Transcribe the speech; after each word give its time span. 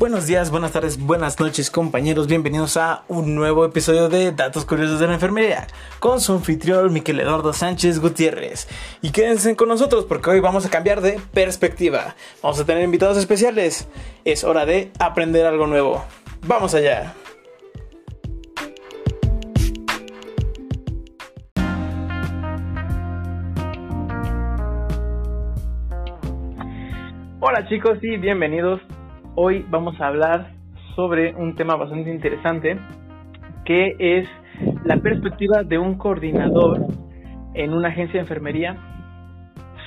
Buenos 0.00 0.26
días, 0.26 0.50
buenas 0.50 0.72
tardes, 0.72 0.98
buenas 0.98 1.38
noches 1.38 1.70
compañeros, 1.70 2.26
bienvenidos 2.26 2.78
a 2.78 3.04
un 3.08 3.34
nuevo 3.34 3.66
episodio 3.66 4.08
de 4.08 4.32
Datos 4.32 4.64
Curiosos 4.64 4.98
de 4.98 5.06
la 5.06 5.12
Enfermería 5.12 5.66
con 5.98 6.22
su 6.22 6.32
anfitrión 6.32 6.90
Miquel 6.90 7.20
Eduardo 7.20 7.52
Sánchez 7.52 8.00
Gutiérrez. 8.00 8.66
Y 9.02 9.10
quédense 9.10 9.54
con 9.56 9.68
nosotros 9.68 10.06
porque 10.06 10.30
hoy 10.30 10.40
vamos 10.40 10.64
a 10.64 10.70
cambiar 10.70 11.02
de 11.02 11.20
perspectiva. 11.34 12.16
Vamos 12.42 12.58
a 12.58 12.64
tener 12.64 12.82
invitados 12.82 13.18
especiales. 13.18 13.88
Es 14.24 14.42
hora 14.42 14.64
de 14.64 14.90
aprender 14.98 15.44
algo 15.44 15.66
nuevo. 15.66 16.02
Vamos 16.46 16.74
allá. 16.74 17.12
Hola 27.40 27.68
chicos 27.68 27.98
y 28.00 28.16
bienvenidos 28.16 28.80
Hoy 29.42 29.64
vamos 29.70 29.98
a 30.02 30.08
hablar 30.08 30.50
sobre 30.94 31.34
un 31.34 31.54
tema 31.54 31.74
bastante 31.74 32.12
interesante 32.12 32.78
que 33.64 33.96
es 33.98 34.28
la 34.84 34.98
perspectiva 34.98 35.62
de 35.62 35.78
un 35.78 35.96
coordinador 35.96 36.84
en 37.54 37.72
una 37.72 37.88
agencia 37.88 38.16
de 38.16 38.20
enfermería 38.20 38.76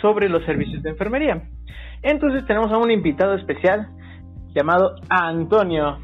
sobre 0.01 0.27
los 0.27 0.43
servicios 0.45 0.81
de 0.81 0.89
enfermería. 0.89 1.43
Entonces 2.01 2.47
tenemos 2.47 2.71
a 2.71 2.77
un 2.77 2.89
invitado 2.89 3.35
especial 3.35 3.89
llamado 4.55 4.95
Antonio, 5.07 5.99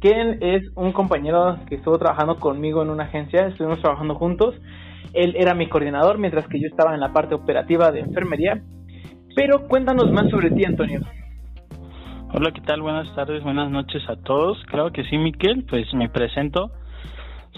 quien 0.00 0.38
es 0.40 0.62
un 0.74 0.92
compañero 0.92 1.58
que 1.68 1.74
estuvo 1.74 1.98
trabajando 1.98 2.36
conmigo 2.36 2.80
en 2.80 2.88
una 2.88 3.04
agencia, 3.04 3.48
estuvimos 3.48 3.82
trabajando 3.82 4.14
juntos. 4.14 4.54
Él 5.12 5.34
era 5.36 5.52
mi 5.52 5.68
coordinador 5.68 6.16
mientras 6.16 6.48
que 6.48 6.58
yo 6.58 6.68
estaba 6.68 6.94
en 6.94 7.00
la 7.00 7.12
parte 7.12 7.34
operativa 7.34 7.92
de 7.92 8.00
enfermería. 8.00 8.62
Pero 9.36 9.68
cuéntanos 9.68 10.10
más 10.10 10.30
sobre 10.30 10.50
ti, 10.50 10.64
Antonio. 10.64 11.02
Hola, 12.30 12.52
¿qué 12.52 12.60
tal? 12.60 12.82
Buenas 12.82 13.12
tardes, 13.14 13.42
buenas 13.42 13.70
noches 13.70 14.02
a 14.06 14.16
todos. 14.16 14.62
Claro 14.66 14.92
que 14.92 15.02
sí, 15.04 15.16
Miquel, 15.16 15.64
pues 15.64 15.92
me 15.94 16.10
presento. 16.10 16.70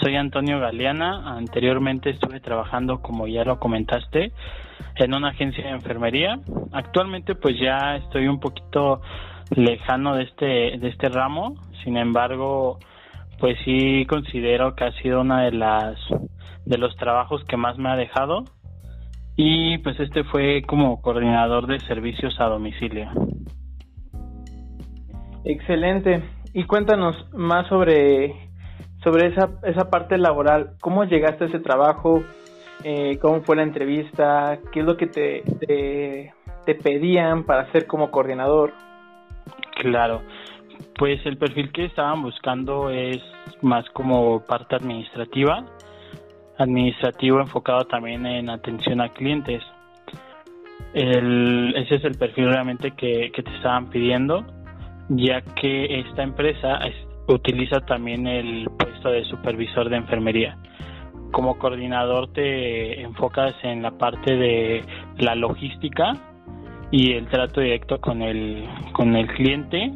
Soy 0.00 0.14
Antonio 0.14 0.60
Galeana. 0.60 1.36
Anteriormente 1.36 2.10
estuve 2.10 2.38
trabajando, 2.38 3.02
como 3.02 3.26
ya 3.26 3.44
lo 3.44 3.58
comentaste, 3.58 4.32
en 4.94 5.12
una 5.12 5.30
agencia 5.30 5.64
de 5.64 5.70
enfermería. 5.70 6.38
Actualmente, 6.72 7.34
pues 7.34 7.58
ya 7.58 7.96
estoy 7.96 8.28
un 8.28 8.38
poquito 8.38 9.02
lejano 9.56 10.14
de 10.14 10.22
este 10.22 10.78
de 10.78 10.88
este 10.88 11.08
ramo. 11.08 11.56
Sin 11.82 11.96
embargo, 11.96 12.78
pues 13.40 13.58
sí 13.64 14.06
considero 14.08 14.76
que 14.76 14.84
ha 14.84 14.92
sido 15.02 15.22
una 15.22 15.42
de 15.42 15.50
las 15.50 15.98
de 16.64 16.78
los 16.78 16.94
trabajos 16.96 17.42
que 17.48 17.56
más 17.56 17.76
me 17.76 17.90
ha 17.90 17.96
dejado. 17.96 18.44
Y 19.34 19.78
pues 19.78 19.98
este 19.98 20.22
fue 20.22 20.62
como 20.62 21.02
coordinador 21.02 21.66
de 21.66 21.80
servicios 21.80 22.38
a 22.38 22.44
domicilio. 22.44 23.10
Excelente. 25.44 26.22
Y 26.52 26.64
cuéntanos 26.64 27.16
más 27.32 27.66
sobre, 27.68 28.34
sobre 29.02 29.28
esa, 29.28 29.50
esa 29.64 29.88
parte 29.90 30.18
laboral. 30.18 30.72
¿Cómo 30.80 31.04
llegaste 31.04 31.44
a 31.44 31.46
ese 31.46 31.60
trabajo? 31.60 32.22
Eh, 32.82 33.18
¿Cómo 33.20 33.42
fue 33.42 33.56
la 33.56 33.62
entrevista? 33.62 34.58
¿Qué 34.72 34.80
es 34.80 34.86
lo 34.86 34.96
que 34.96 35.06
te, 35.06 35.42
te, 36.64 36.74
pedían 36.74 37.44
para 37.44 37.70
ser 37.72 37.86
como 37.86 38.10
coordinador? 38.10 38.72
Claro. 39.76 40.22
Pues 40.96 41.24
el 41.26 41.36
perfil 41.36 41.72
que 41.72 41.86
estaban 41.86 42.22
buscando 42.22 42.90
es 42.90 43.18
más 43.62 43.88
como 43.90 44.44
parte 44.44 44.76
administrativa, 44.76 45.64
administrativo 46.58 47.40
enfocado 47.40 47.84
también 47.84 48.24
en 48.26 48.50
atención 48.50 49.00
a 49.00 49.08
clientes. 49.08 49.62
El, 50.94 51.74
ese 51.76 51.96
es 51.96 52.04
el 52.04 52.16
perfil 52.18 52.50
realmente 52.50 52.92
que, 52.92 53.30
que 53.32 53.42
te 53.42 53.54
estaban 53.56 53.90
pidiendo 53.90 54.44
ya 55.10 55.40
que 55.42 56.00
esta 56.00 56.22
empresa 56.22 56.78
utiliza 57.26 57.80
también 57.80 58.26
el 58.26 58.68
puesto 58.78 59.10
de 59.10 59.24
supervisor 59.24 59.88
de 59.88 59.96
enfermería. 59.96 60.56
Como 61.32 61.58
coordinador 61.58 62.32
te 62.32 63.00
enfocas 63.02 63.54
en 63.62 63.82
la 63.82 63.92
parte 63.92 64.36
de 64.36 64.84
la 65.18 65.34
logística 65.34 66.12
y 66.90 67.12
el 67.12 67.26
trato 67.28 67.60
directo 67.60 68.00
con 68.00 68.22
el, 68.22 68.68
con 68.92 69.14
el 69.16 69.26
cliente 69.28 69.92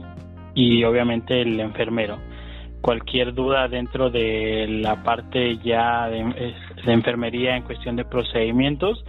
y 0.55 0.84
obviamente 0.84 1.41
el 1.41 1.59
enfermero. 1.61 2.19
Cualquier 2.81 3.34
duda 3.34 3.67
dentro 3.69 4.11
de 4.11 4.67
la 4.69 5.03
parte 5.03 5.56
ya 5.59 6.09
de, 6.09 6.55
de 6.84 6.93
enfermería 6.93 7.56
en 7.56 7.62
cuestión 7.62 7.97
de 7.97 8.05
procedimientos, 8.05 9.05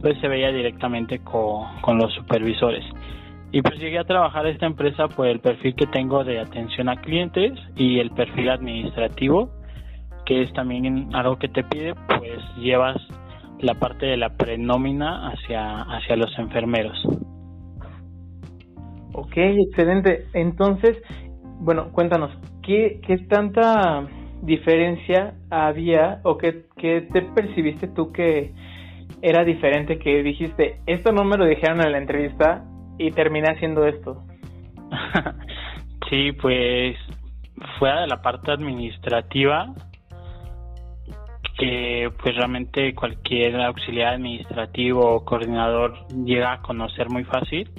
pues 0.00 0.18
se 0.20 0.28
veía 0.28 0.52
directamente 0.52 1.18
con, 1.18 1.80
con 1.80 1.98
los 1.98 2.12
supervisores. 2.14 2.84
Y 3.52 3.62
pues 3.62 3.78
llegué 3.78 3.98
a 3.98 4.04
trabajar 4.04 4.46
esta 4.46 4.66
empresa 4.66 5.08
por 5.08 5.26
el 5.26 5.40
perfil 5.40 5.74
que 5.74 5.86
tengo 5.86 6.22
de 6.22 6.38
atención 6.38 6.88
a 6.88 7.00
clientes 7.00 7.52
y 7.74 7.98
el 7.98 8.10
perfil 8.10 8.48
administrativo, 8.48 9.50
que 10.24 10.42
es 10.42 10.52
también 10.52 11.08
algo 11.14 11.36
que 11.36 11.48
te 11.48 11.64
pide, 11.64 11.94
pues 12.06 12.38
llevas 12.58 12.96
la 13.58 13.74
parte 13.74 14.06
de 14.06 14.16
la 14.16 14.36
prenómina 14.36 15.30
hacia, 15.30 15.82
hacia 15.82 16.16
los 16.16 16.30
enfermeros. 16.38 16.96
Ok, 19.12 19.36
excelente. 19.36 20.26
Entonces, 20.32 20.96
bueno, 21.60 21.90
cuéntanos, 21.90 22.30
¿qué, 22.62 23.00
qué 23.04 23.18
tanta 23.18 24.06
diferencia 24.42 25.34
había 25.50 26.20
o 26.22 26.38
qué, 26.38 26.66
qué 26.76 27.02
te 27.12 27.22
percibiste 27.22 27.88
tú 27.88 28.12
que 28.12 28.52
era 29.22 29.44
diferente 29.44 29.98
que 29.98 30.22
dijiste, 30.22 30.80
esto 30.86 31.12
no 31.12 31.24
me 31.24 31.36
lo 31.36 31.44
dijeron 31.44 31.80
en 31.84 31.92
la 31.92 31.98
entrevista 31.98 32.64
y 32.98 33.10
terminé 33.10 33.48
haciendo 33.50 33.86
esto? 33.86 34.22
sí, 36.10 36.32
pues 36.32 36.96
fuera 37.78 38.02
de 38.02 38.06
la 38.06 38.22
parte 38.22 38.52
administrativa, 38.52 39.74
que 41.58 42.10
pues 42.22 42.36
realmente 42.36 42.94
cualquier 42.94 43.60
auxiliar 43.60 44.14
administrativo 44.14 45.00
o 45.00 45.24
coordinador 45.24 46.06
llega 46.24 46.52
a 46.54 46.62
conocer 46.62 47.10
muy 47.10 47.24
fácil, 47.24 47.70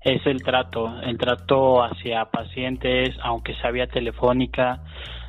es 0.00 0.26
el 0.26 0.42
trato, 0.42 1.00
el 1.02 1.16
trato 1.16 1.82
hacia 1.82 2.24
pacientes, 2.26 3.16
aunque 3.22 3.54
sea 3.56 3.70
vía 3.70 3.86
telefónica, 3.86 4.82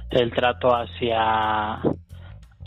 el 0.09 0.31
trato 0.31 0.75
hacia 0.75 1.79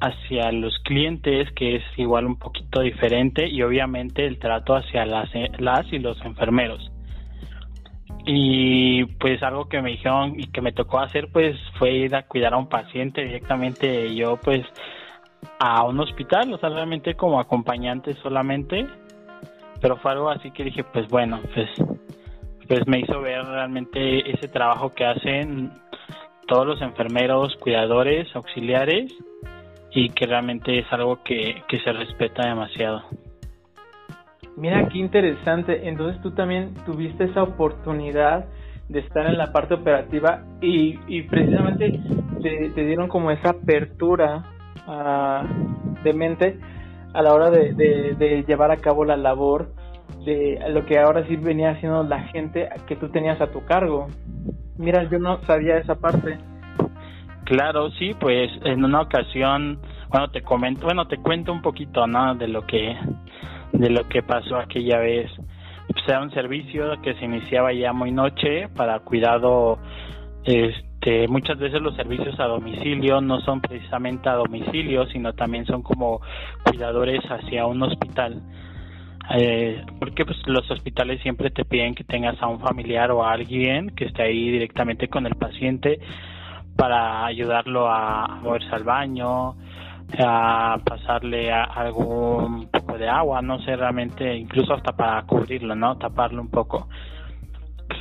hacia 0.00 0.52
los 0.52 0.78
clientes 0.80 1.50
que 1.52 1.76
es 1.76 1.82
igual 1.96 2.26
un 2.26 2.38
poquito 2.38 2.80
diferente 2.80 3.48
y 3.48 3.62
obviamente 3.62 4.26
el 4.26 4.38
trato 4.38 4.74
hacia 4.74 5.06
las, 5.06 5.30
las 5.58 5.92
y 5.92 5.98
los 5.98 6.20
enfermeros. 6.22 6.90
Y 8.24 9.04
pues 9.18 9.42
algo 9.42 9.68
que 9.68 9.80
me 9.80 9.90
dijeron 9.90 10.38
y 10.38 10.48
que 10.48 10.60
me 10.60 10.72
tocó 10.72 10.98
hacer 10.98 11.28
pues 11.32 11.56
fue 11.78 11.92
ir 11.92 12.16
a 12.16 12.24
cuidar 12.24 12.54
a 12.54 12.58
un 12.58 12.68
paciente 12.68 13.22
directamente 13.22 14.14
yo 14.14 14.36
pues 14.42 14.66
a 15.58 15.84
un 15.84 16.00
hospital 16.00 16.52
o 16.52 16.58
sea 16.58 16.70
realmente 16.70 17.14
como 17.14 17.40
acompañante 17.40 18.14
solamente. 18.14 18.86
Pero 19.80 19.96
fue 19.98 20.12
algo 20.12 20.30
así 20.30 20.50
que 20.50 20.64
dije 20.64 20.84
pues 20.84 21.08
bueno 21.08 21.40
pues 21.54 21.70
pues 22.66 22.86
me 22.86 22.98
hizo 22.98 23.20
ver 23.20 23.44
realmente 23.44 24.28
ese 24.28 24.48
trabajo 24.48 24.90
que 24.90 25.04
hacen 25.04 25.70
todos 26.48 26.66
los 26.66 26.82
enfermeros 26.82 27.56
cuidadores 27.56 28.26
auxiliares 28.34 29.12
y 29.96 30.10
que 30.10 30.26
realmente 30.26 30.78
es 30.78 30.92
algo 30.92 31.22
que, 31.24 31.62
se 31.82 31.92
respeta 31.92 32.46
demasiado. 32.46 33.02
Mira 34.54 34.86
qué 34.88 34.98
interesante. 34.98 35.88
Entonces 35.88 36.20
tú 36.20 36.32
también 36.32 36.74
tuviste 36.84 37.24
esa 37.24 37.42
oportunidad 37.42 38.44
de 38.90 39.00
estar 39.00 39.26
en 39.26 39.38
la 39.38 39.52
parte 39.52 39.72
operativa 39.72 40.42
y, 40.60 40.98
y 41.06 41.22
precisamente 41.22 41.98
te, 42.42 42.84
dieron 42.84 43.08
como 43.08 43.30
esa 43.30 43.50
apertura 43.50 44.44
uh, 44.86 46.02
de 46.04 46.12
mente 46.12 46.58
a 47.14 47.22
la 47.22 47.32
hora 47.32 47.50
de, 47.50 47.72
de, 47.72 48.44
llevar 48.46 48.70
a 48.70 48.76
cabo 48.76 49.06
la 49.06 49.16
labor 49.16 49.72
de 50.26 50.60
lo 50.68 50.84
que 50.84 50.98
ahora 50.98 51.26
sí 51.26 51.36
venía 51.36 51.70
haciendo 51.70 52.02
la 52.02 52.20
gente 52.28 52.68
que 52.86 52.96
tú 52.96 53.08
tenías 53.08 53.40
a 53.40 53.46
tu 53.46 53.64
cargo. 53.64 54.08
Mira, 54.76 55.04
yo 55.04 55.18
no 55.18 55.42
sabía 55.44 55.78
esa 55.78 55.94
parte. 55.94 56.36
Claro, 57.46 57.92
sí, 57.92 58.10
pues 58.18 58.50
en 58.64 58.84
una 58.84 59.02
ocasión, 59.02 59.78
bueno, 60.08 60.28
te 60.30 60.42
comento, 60.42 60.86
bueno, 60.86 61.06
te 61.06 61.18
cuento 61.18 61.52
un 61.52 61.62
poquito, 61.62 62.04
¿no? 62.08 62.34
De 62.34 62.48
lo 62.48 62.66
que, 62.66 62.96
de 63.72 63.88
lo 63.88 64.08
que 64.08 64.20
pasó 64.24 64.56
aquella 64.56 64.98
vez. 64.98 65.30
Pues 65.86 66.04
era 66.08 66.22
un 66.22 66.32
servicio 66.32 67.00
que 67.02 67.14
se 67.14 67.24
iniciaba 67.24 67.72
ya 67.72 67.92
muy 67.92 68.10
noche 68.10 68.66
para 68.74 68.98
cuidado, 68.98 69.78
este, 70.42 71.28
muchas 71.28 71.56
veces 71.60 71.80
los 71.80 71.94
servicios 71.94 72.34
a 72.40 72.46
domicilio 72.46 73.20
no 73.20 73.40
son 73.42 73.60
precisamente 73.60 74.28
a 74.28 74.32
domicilio, 74.32 75.06
sino 75.06 75.32
también 75.32 75.66
son 75.66 75.82
como 75.82 76.20
cuidadores 76.64 77.20
hacia 77.30 77.64
un 77.66 77.80
hospital. 77.80 78.42
Eh, 79.38 79.84
porque 80.00 80.24
pues 80.24 80.38
los 80.46 80.68
hospitales 80.68 81.22
siempre 81.22 81.50
te 81.50 81.64
piden 81.64 81.94
que 81.94 82.02
tengas 82.02 82.42
a 82.42 82.48
un 82.48 82.58
familiar 82.58 83.12
o 83.12 83.22
a 83.22 83.30
alguien 83.30 83.90
que 83.90 84.06
esté 84.06 84.24
ahí 84.24 84.50
directamente 84.50 85.06
con 85.06 85.26
el 85.26 85.36
paciente 85.36 86.00
para 86.76 87.24
ayudarlo 87.26 87.88
a 87.88 88.38
moverse 88.42 88.68
al 88.74 88.84
baño, 88.84 89.56
a 90.18 90.78
pasarle 90.84 91.52
algún 91.52 92.68
poco 92.68 92.96
de 92.98 93.08
agua, 93.08 93.42
no 93.42 93.58
sé 93.60 93.76
realmente, 93.76 94.36
incluso 94.36 94.74
hasta 94.74 94.92
para 94.92 95.22
cubrirlo, 95.22 95.74
¿no? 95.74 95.96
Taparlo 95.96 96.40
un 96.40 96.50
poco. 96.50 96.88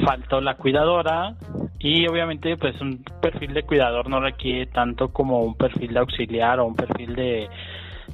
faltó 0.04 0.42
la 0.42 0.56
cuidadora 0.56 1.36
y 1.80 2.07
obviamente 2.07 2.57
pues 2.57 2.80
un 2.81 3.04
perfil 3.22 3.54
de 3.54 3.63
cuidador 3.63 4.10
no 4.10 4.19
requiere 4.19 4.66
tanto 4.68 5.13
como 5.13 5.42
un 5.42 5.56
perfil 5.56 5.94
de 5.94 6.00
auxiliar 6.00 6.60
o 6.60 6.66
un 6.66 6.75
perfil 6.75 7.16
de, 7.16 7.48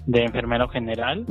de 0.06 0.24
enfermero 0.24 0.68
general 0.68 1.26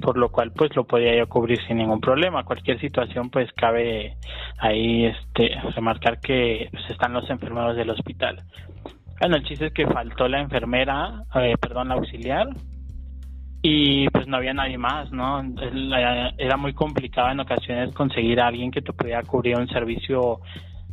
por 0.00 0.16
lo 0.16 0.30
cual 0.30 0.52
pues 0.52 0.74
lo 0.76 0.84
podía 0.84 1.16
yo 1.16 1.28
cubrir 1.28 1.58
sin 1.66 1.78
ningún 1.78 2.00
problema. 2.00 2.44
Cualquier 2.44 2.80
situación 2.80 3.30
pues 3.30 3.52
cabe 3.52 4.16
ahí 4.58 5.06
este 5.06 5.50
remarcar 5.74 6.20
que 6.20 6.68
pues, 6.70 6.90
están 6.90 7.12
los 7.12 7.28
enfermeros 7.30 7.76
del 7.76 7.90
hospital. 7.90 8.42
Bueno 9.20 9.36
el 9.36 9.44
chiste 9.44 9.66
es 9.66 9.72
que 9.72 9.86
faltó 9.86 10.28
la 10.28 10.40
enfermera 10.40 11.22
eh, 11.34 11.56
perdón 11.60 11.88
la 11.88 11.94
auxiliar 11.94 12.48
y 13.68 14.08
pues 14.10 14.28
no 14.28 14.36
había 14.36 14.54
nadie 14.54 14.78
más, 14.78 15.10
¿no? 15.10 15.42
Era 16.38 16.56
muy 16.56 16.72
complicado 16.72 17.30
en 17.30 17.40
ocasiones 17.40 17.92
conseguir 17.94 18.40
a 18.40 18.46
alguien 18.46 18.70
que 18.70 18.80
te 18.80 18.92
pudiera 18.92 19.22
cubrir 19.24 19.56
un 19.58 19.66
servicio 19.66 20.40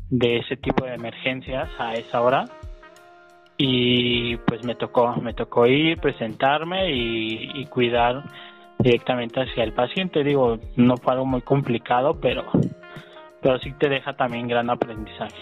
de 0.10 0.38
ese 0.38 0.58
tipo 0.58 0.84
de 0.84 0.96
emergencias 0.96 1.70
a 1.78 1.94
esa 1.94 2.22
hora. 2.22 2.46
Y 3.60 4.38
pues 4.38 4.64
me 4.66 4.74
tocó, 4.74 5.16
me 5.18 5.36
tocó 5.36 5.68
ir, 5.68 6.00
presentarme 6.00 6.92
y, 6.92 7.64
cuidar 7.68 8.24
directamente 8.84 9.42
hacia 9.42 9.64
el 9.64 9.74
paciente. 9.74 10.24
Digo, 10.24 10.60
no 10.76 10.98
fue 10.98 11.14
algo 11.14 11.26
muy 11.26 11.42
complicado, 11.42 12.20
pero, 12.22 12.44
pero 13.42 13.58
sí 13.60 13.74
te 13.80 13.90
deja 13.90 14.14
también 14.14 14.48
gran 14.48 14.70
aprendizaje. 14.70 15.42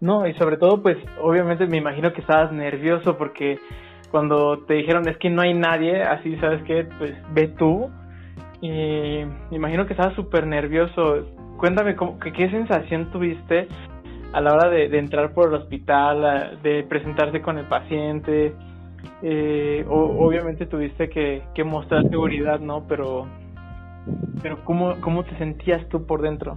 No, 0.00 0.26
y 0.26 0.34
sobre 0.34 0.56
todo, 0.56 0.82
pues 0.82 0.98
obviamente 1.22 1.66
me 1.66 1.76
imagino 1.76 2.12
que 2.12 2.20
estabas 2.20 2.52
nervioso 2.52 3.16
porque 3.16 3.58
cuando 4.10 4.58
te 4.66 4.74
dijeron 4.74 5.08
es 5.08 5.16
que 5.18 5.30
no 5.30 5.42
hay 5.42 5.54
nadie, 5.54 6.02
así 6.02 6.36
sabes 6.36 6.62
que, 6.64 6.84
pues 6.98 7.14
ve 7.32 7.48
tú. 7.48 7.90
Y 8.60 8.68
me 8.70 9.56
imagino 9.56 9.86
que 9.86 9.92
estabas 9.92 10.14
súper 10.14 10.46
nervioso. 10.46 11.26
Cuéntame 11.58 11.94
cómo, 11.94 12.18
qué 12.18 12.50
sensación 12.50 13.10
tuviste 13.12 13.68
a 14.32 14.40
la 14.40 14.52
hora 14.52 14.68
de, 14.68 14.86
entrar 14.98 15.32
por 15.32 15.48
el 15.48 15.54
hospital, 15.54 16.58
de 16.62 16.82
presentarse 16.84 17.40
con 17.40 17.58
el 17.58 17.66
paciente. 17.66 18.54
Eh, 19.22 19.84
obviamente 19.88 20.66
tuviste 20.66 21.08
que, 21.08 21.42
que, 21.54 21.64
mostrar 21.64 22.08
seguridad, 22.08 22.60
¿no? 22.60 22.86
Pero, 22.86 23.26
pero 24.42 24.64
¿cómo, 24.64 25.00
¿cómo 25.00 25.24
te 25.24 25.36
sentías 25.38 25.88
tú 25.88 26.06
por 26.06 26.22
dentro? 26.22 26.56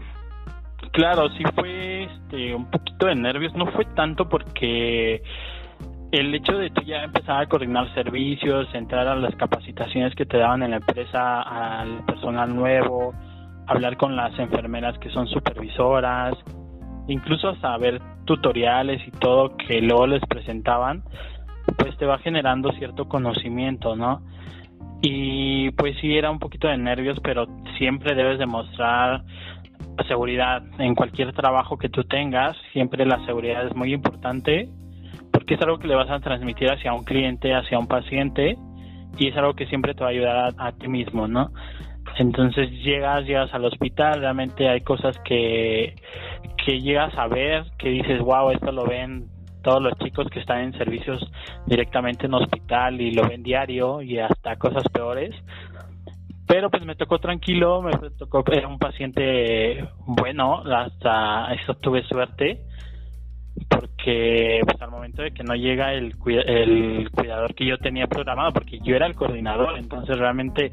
Claro, 0.91 1.29
sí 1.29 1.43
fue 1.55 2.03
este, 2.03 2.55
un 2.55 2.69
poquito 2.69 3.07
de 3.07 3.15
nervios, 3.15 3.53
no 3.55 3.67
fue 3.67 3.85
tanto 3.95 4.27
porque 4.27 5.21
el 6.11 6.33
hecho 6.33 6.57
de 6.57 6.69
tú 6.69 6.81
ya 6.81 7.03
empezar 7.03 7.41
a 7.41 7.47
coordinar 7.47 7.93
servicios, 7.93 8.67
entrar 8.73 9.07
a 9.07 9.15
las 9.15 9.35
capacitaciones 9.35 10.15
que 10.15 10.25
te 10.25 10.37
daban 10.37 10.63
en 10.63 10.71
la 10.71 10.77
empresa 10.77 11.41
al 11.41 12.05
personal 12.05 12.55
nuevo, 12.55 13.13
hablar 13.67 13.97
con 13.97 14.15
las 14.15 14.37
enfermeras 14.39 14.97
que 14.99 15.09
son 15.09 15.27
supervisoras, 15.27 16.35
incluso 17.07 17.49
hasta 17.49 17.77
ver 17.77 18.01
tutoriales 18.25 19.05
y 19.07 19.11
todo 19.11 19.55
que 19.57 19.81
luego 19.81 20.07
les 20.07 20.21
presentaban, 20.25 21.03
pues 21.77 21.97
te 21.97 22.05
va 22.05 22.17
generando 22.19 22.71
cierto 22.73 23.07
conocimiento, 23.07 23.95
¿no? 23.95 24.21
Y 25.01 25.71
pues 25.71 25.95
sí 26.01 26.17
era 26.17 26.31
un 26.31 26.39
poquito 26.39 26.67
de 26.67 26.77
nervios, 26.77 27.19
pero 27.21 27.47
siempre 27.77 28.15
debes 28.15 28.39
demostrar 28.39 29.23
seguridad 30.07 30.63
en 30.79 30.95
cualquier 30.95 31.33
trabajo 31.33 31.77
que 31.77 31.89
tú 31.89 32.03
tengas, 32.03 32.55
siempre 32.73 33.05
la 33.05 33.23
seguridad 33.25 33.65
es 33.65 33.75
muy 33.75 33.93
importante 33.93 34.69
porque 35.31 35.55
es 35.55 35.61
algo 35.61 35.79
que 35.79 35.87
le 35.87 35.95
vas 35.95 36.09
a 36.09 36.19
transmitir 36.19 36.69
hacia 36.69 36.93
un 36.93 37.03
cliente, 37.03 37.53
hacia 37.53 37.79
un 37.79 37.87
paciente 37.87 38.57
y 39.17 39.27
es 39.27 39.37
algo 39.37 39.53
que 39.55 39.65
siempre 39.67 39.93
te 39.93 40.01
va 40.01 40.07
a 40.07 40.11
ayudar 40.11 40.53
a, 40.57 40.71
ti 40.73 40.87
mismo, 40.87 41.27
¿no? 41.27 41.51
Entonces 42.17 42.71
llegas, 42.83 43.25
llegas 43.25 43.53
al 43.53 43.65
hospital, 43.65 44.21
realmente 44.21 44.69
hay 44.69 44.81
cosas 44.81 45.17
que, 45.19 45.95
que 46.63 46.79
llegas 46.81 47.15
a 47.17 47.27
ver, 47.27 47.65
que 47.77 47.89
dices, 47.89 48.19
wow, 48.19 48.51
esto 48.51 48.71
lo 48.71 48.85
ven 48.85 49.27
todos 49.67 49.83
los 49.83 49.97
chicos 49.99 50.29
que 50.29 50.39
están 50.39 50.61
en 50.61 50.77
servicios 50.77 51.19
directamente 51.65 52.25
en 52.25 52.33
hospital 52.35 53.01
y 53.01 53.11
lo 53.11 53.27
ven 53.27 53.43
diario 53.43 54.01
y 54.01 54.17
hasta 54.17 54.55
cosas 54.55 54.83
peores. 54.93 55.35
Pero 56.47 56.69
pues 56.69 56.85
me 56.85 56.95
tocó 56.95 57.19
tranquilo, 57.19 57.81
me 57.81 57.91
tocó, 58.11 58.45
era 58.49 58.65
un 58.65 58.79
paciente 58.79 59.85
bueno, 60.05 60.63
hasta 60.73 61.53
eso 61.53 61.73
tuve 61.73 62.01
suerte 62.03 62.61
porque 63.67 64.61
pues 64.65 64.81
al 64.81 64.89
momento 64.89 65.21
de 65.21 65.31
que 65.31 65.43
no 65.43 65.53
llega 65.53 65.91
el, 65.93 66.15
el 66.45 67.11
cuidador 67.11 67.53
que 67.53 67.65
yo 67.65 67.77
tenía 67.77 68.07
programado, 68.07 68.53
porque 68.53 68.79
yo 68.79 68.95
era 68.95 69.05
el 69.05 69.15
coordinador, 69.15 69.77
entonces 69.77 70.17
realmente 70.17 70.71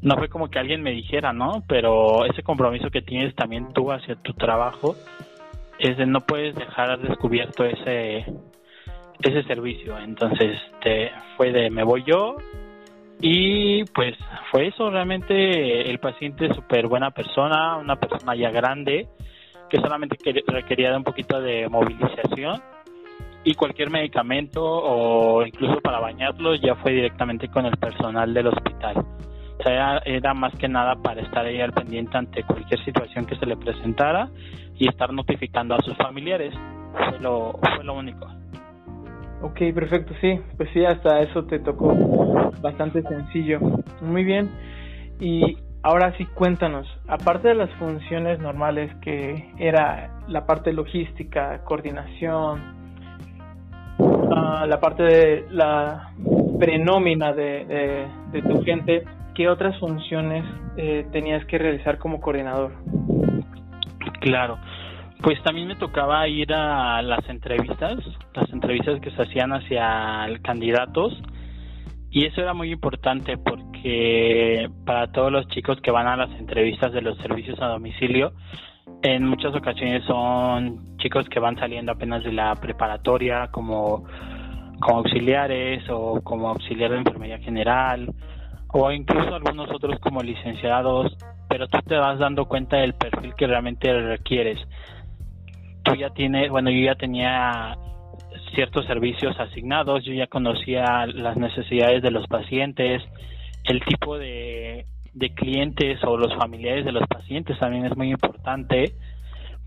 no 0.00 0.16
fue 0.16 0.30
como 0.30 0.48
que 0.48 0.58
alguien 0.58 0.82
me 0.82 0.92
dijera, 0.92 1.34
¿no? 1.34 1.62
Pero 1.68 2.24
ese 2.24 2.42
compromiso 2.42 2.88
que 2.88 3.02
tienes 3.02 3.34
también 3.34 3.74
tú 3.74 3.92
hacia 3.92 4.14
tu 4.14 4.32
trabajo 4.32 4.96
es 5.80 5.96
de 5.96 6.06
no 6.06 6.20
puedes 6.20 6.54
dejar 6.54 7.00
descubierto 7.00 7.64
ese 7.64 8.26
ese 9.22 9.42
servicio, 9.42 9.98
entonces 9.98 10.58
este, 10.74 11.10
fue 11.36 11.52
de 11.52 11.70
me 11.70 11.82
voy 11.82 12.04
yo 12.06 12.36
y 13.20 13.84
pues 13.84 14.16
fue 14.50 14.68
eso, 14.68 14.90
realmente 14.90 15.90
el 15.90 15.98
paciente 15.98 16.52
súper 16.54 16.86
buena 16.86 17.10
persona, 17.10 17.76
una 17.76 17.96
persona 17.96 18.34
ya 18.34 18.50
grande, 18.50 19.08
que 19.68 19.78
solamente 19.78 20.16
requería 20.46 20.90
de 20.90 20.96
un 20.96 21.04
poquito 21.04 21.40
de 21.40 21.68
movilización 21.68 22.62
y 23.44 23.54
cualquier 23.54 23.90
medicamento 23.90 24.62
o 24.64 25.44
incluso 25.44 25.80
para 25.80 26.00
bañarlo 26.00 26.54
ya 26.54 26.74
fue 26.76 26.92
directamente 26.92 27.48
con 27.48 27.66
el 27.66 27.76
personal 27.76 28.32
del 28.32 28.48
hospital. 28.48 29.04
Sea, 29.62 29.98
era, 30.04 30.34
más 30.34 30.54
que 30.56 30.68
nada 30.68 30.96
para 30.96 31.20
estar 31.20 31.44
ahí 31.44 31.60
al 31.60 31.72
pendiente 31.72 32.16
ante 32.16 32.42
cualquier 32.44 32.82
situación 32.84 33.26
que 33.26 33.36
se 33.36 33.46
le 33.46 33.56
presentara 33.56 34.28
y 34.76 34.88
estar 34.88 35.12
notificando 35.12 35.74
a 35.74 35.80
sus 35.80 35.96
familiares. 35.96 36.54
Fue 37.10 37.20
lo, 37.20 37.58
fue 37.74 37.84
lo 37.84 37.94
único. 37.94 38.26
Ok, 39.42 39.58
perfecto, 39.74 40.14
sí. 40.20 40.40
Pues 40.56 40.68
sí, 40.72 40.84
hasta 40.84 41.20
eso 41.20 41.44
te 41.44 41.58
tocó 41.58 42.52
bastante 42.60 43.02
sencillo. 43.02 43.60
Muy 44.02 44.24
bien. 44.24 44.50
Y 45.20 45.56
Ahora 45.82 46.14
sí, 46.18 46.26
cuéntanos, 46.26 46.86
aparte 47.08 47.48
de 47.48 47.54
las 47.54 47.70
funciones 47.76 48.38
normales 48.38 48.94
que 49.00 49.50
era 49.58 50.20
la 50.28 50.44
parte 50.44 50.74
logística, 50.74 51.64
coordinación, 51.64 52.60
ah, 54.30 54.66
la 54.68 54.78
parte 54.78 55.02
de 55.02 55.46
la 55.50 56.12
prenómina 56.58 57.32
de, 57.32 58.06
de, 58.30 58.42
tu 58.42 58.62
gente, 58.62 59.04
¿qué 59.40 59.48
otras 59.48 59.74
funciones 59.78 60.44
eh, 60.76 61.06
tenías 61.12 61.42
que 61.46 61.56
realizar 61.56 61.96
como 61.96 62.20
coordinador? 62.20 62.72
Claro, 64.20 64.58
pues 65.22 65.42
también 65.42 65.66
me 65.66 65.76
tocaba 65.76 66.28
ir 66.28 66.52
a 66.52 67.00
las 67.00 67.26
entrevistas, 67.26 67.96
las 68.34 68.52
entrevistas 68.52 69.00
que 69.00 69.10
se 69.12 69.22
hacían 69.22 69.54
hacia 69.54 70.26
candidatos 70.42 71.18
y 72.10 72.26
eso 72.26 72.42
era 72.42 72.52
muy 72.52 72.70
importante 72.70 73.38
porque 73.38 74.68
para 74.84 75.10
todos 75.10 75.32
los 75.32 75.48
chicos 75.48 75.80
que 75.80 75.90
van 75.90 76.06
a 76.06 76.16
las 76.16 76.30
entrevistas 76.38 76.92
de 76.92 77.00
los 77.00 77.16
servicios 77.16 77.58
a 77.62 77.68
domicilio, 77.68 78.34
en 79.00 79.26
muchas 79.26 79.56
ocasiones 79.56 80.04
son 80.04 80.98
chicos 80.98 81.26
que 81.30 81.40
van 81.40 81.56
saliendo 81.56 81.92
apenas 81.92 82.22
de 82.24 82.32
la 82.32 82.54
preparatoria 82.56 83.48
como, 83.50 84.04
como 84.82 84.98
auxiliares 84.98 85.82
o 85.88 86.20
como 86.22 86.50
auxiliar 86.50 86.90
de 86.90 86.98
enfermería 86.98 87.38
general 87.38 88.14
o 88.72 88.90
incluso 88.92 89.34
algunos 89.34 89.70
otros 89.70 89.98
como 90.00 90.22
licenciados, 90.22 91.16
pero 91.48 91.68
tú 91.68 91.78
te 91.86 91.96
vas 91.96 92.18
dando 92.18 92.46
cuenta 92.46 92.76
del 92.76 92.94
perfil 92.94 93.34
que 93.34 93.46
realmente 93.46 93.92
requieres. 93.92 94.58
Tú 95.82 95.94
ya 95.94 96.10
tienes, 96.10 96.50
bueno, 96.50 96.70
yo 96.70 96.84
ya 96.84 96.94
tenía 96.94 97.76
ciertos 98.54 98.86
servicios 98.86 99.38
asignados, 99.38 100.04
yo 100.04 100.12
ya 100.12 100.26
conocía 100.26 101.06
las 101.06 101.36
necesidades 101.36 102.02
de 102.02 102.10
los 102.10 102.26
pacientes, 102.28 103.02
el 103.64 103.80
tipo 103.84 104.18
de, 104.18 104.86
de 105.14 105.34
clientes 105.34 105.98
o 106.04 106.16
los 106.16 106.34
familiares 106.36 106.84
de 106.84 106.92
los 106.92 107.06
pacientes 107.08 107.58
también 107.58 107.86
es 107.86 107.96
muy 107.96 108.10
importante 108.10 108.94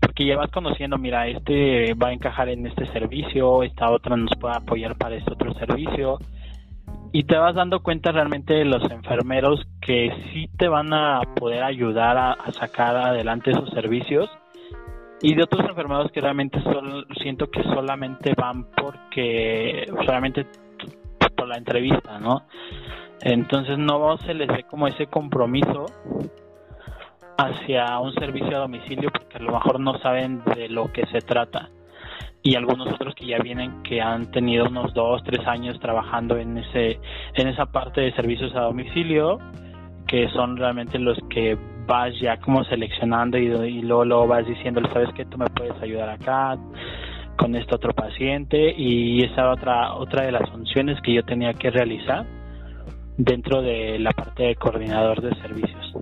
porque 0.00 0.26
ya 0.26 0.36
vas 0.36 0.50
conociendo, 0.50 0.98
mira, 0.98 1.26
este 1.28 1.94
va 1.94 2.08
a 2.08 2.12
encajar 2.12 2.50
en 2.50 2.66
este 2.66 2.86
servicio, 2.92 3.62
esta 3.62 3.90
otra 3.90 4.16
nos 4.16 4.36
puede 4.38 4.54
apoyar 4.54 4.96
para 4.96 5.16
este 5.16 5.32
otro 5.32 5.54
servicio 5.54 6.18
y 7.16 7.22
te 7.22 7.36
vas 7.36 7.54
dando 7.54 7.80
cuenta 7.80 8.10
realmente 8.10 8.54
de 8.54 8.64
los 8.64 8.82
enfermeros 8.90 9.64
que 9.80 10.10
sí 10.32 10.50
te 10.58 10.66
van 10.66 10.92
a 10.92 11.20
poder 11.36 11.62
ayudar 11.62 12.18
a 12.18 12.50
sacar 12.50 12.96
adelante 12.96 13.52
esos 13.52 13.70
servicios 13.70 14.28
y 15.22 15.36
de 15.36 15.44
otros 15.44 15.64
enfermeros 15.68 16.10
que 16.10 16.20
realmente 16.20 16.60
son, 16.60 17.06
siento 17.22 17.48
que 17.52 17.62
solamente 17.62 18.34
van 18.36 18.64
porque 18.64 19.86
solamente 20.04 20.44
por 21.36 21.46
la 21.46 21.56
entrevista, 21.56 22.18
¿no? 22.18 22.42
Entonces 23.20 23.78
no 23.78 24.18
se 24.18 24.34
les 24.34 24.48
ve 24.48 24.64
como 24.64 24.88
ese 24.88 25.06
compromiso 25.06 25.86
hacia 27.38 27.96
un 28.00 28.12
servicio 28.14 28.56
a 28.56 28.60
domicilio 28.62 29.10
porque 29.12 29.38
a 29.38 29.40
lo 29.40 29.52
mejor 29.52 29.78
no 29.78 30.00
saben 30.00 30.42
de 30.56 30.68
lo 30.68 30.92
que 30.92 31.06
se 31.06 31.20
trata 31.20 31.70
y 32.44 32.54
algunos 32.54 32.92
otros 32.92 33.14
que 33.14 33.26
ya 33.26 33.38
vienen 33.38 33.82
que 33.82 34.00
han 34.00 34.30
tenido 34.30 34.66
unos 34.66 34.92
dos 34.94 35.24
tres 35.24 35.44
años 35.46 35.80
trabajando 35.80 36.36
en 36.36 36.58
ese 36.58 37.00
en 37.34 37.48
esa 37.48 37.66
parte 37.66 38.02
de 38.02 38.12
servicios 38.12 38.54
a 38.54 38.60
domicilio 38.60 39.38
que 40.06 40.28
son 40.28 40.56
realmente 40.56 40.98
los 40.98 41.18
que 41.30 41.56
vas 41.86 42.12
ya 42.20 42.36
como 42.38 42.62
seleccionando 42.64 43.38
y, 43.38 43.46
y 43.46 43.82
luego, 43.82 44.26
vas 44.26 44.46
diciendo, 44.46 44.80
sabes 44.92 45.12
que 45.14 45.24
tú 45.24 45.38
me 45.38 45.46
puedes 45.46 45.80
ayudar 45.82 46.10
acá 46.10 46.56
con 47.36 47.54
este 47.56 47.74
otro 47.74 47.92
paciente 47.92 48.74
y 48.76 49.24
esa 49.24 49.50
otra 49.50 49.94
otra 49.94 50.24
de 50.24 50.32
las 50.32 50.48
funciones 50.50 51.00
que 51.02 51.14
yo 51.14 51.24
tenía 51.24 51.54
que 51.54 51.70
realizar 51.70 52.26
dentro 53.16 53.62
de 53.62 53.98
la 53.98 54.10
parte 54.10 54.44
de 54.44 54.56
coordinador 54.56 55.20
de 55.20 55.34
servicios. 55.40 55.94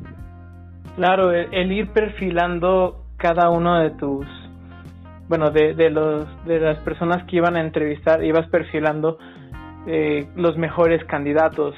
Claro, 0.96 1.30
el, 1.32 1.72
ir 1.72 1.88
perfilando 1.92 3.06
cada 3.16 3.49
uno 3.49 3.78
de 3.78 3.90
tus, 3.92 4.26
bueno, 5.33 5.51
de, 5.51 5.73
de, 5.73 5.89
los, 5.89 6.27
de 6.45 6.61
las 6.61 6.77
personas 6.81 7.25
que 7.25 7.37
iban 7.37 7.57
a 7.57 7.62
entrevistar, 7.62 8.23
ibas 8.23 8.47
perfilando 8.49 9.17
eh, 9.87 10.27
los 10.37 10.59
mejores 10.59 11.03
candidatos, 11.07 11.75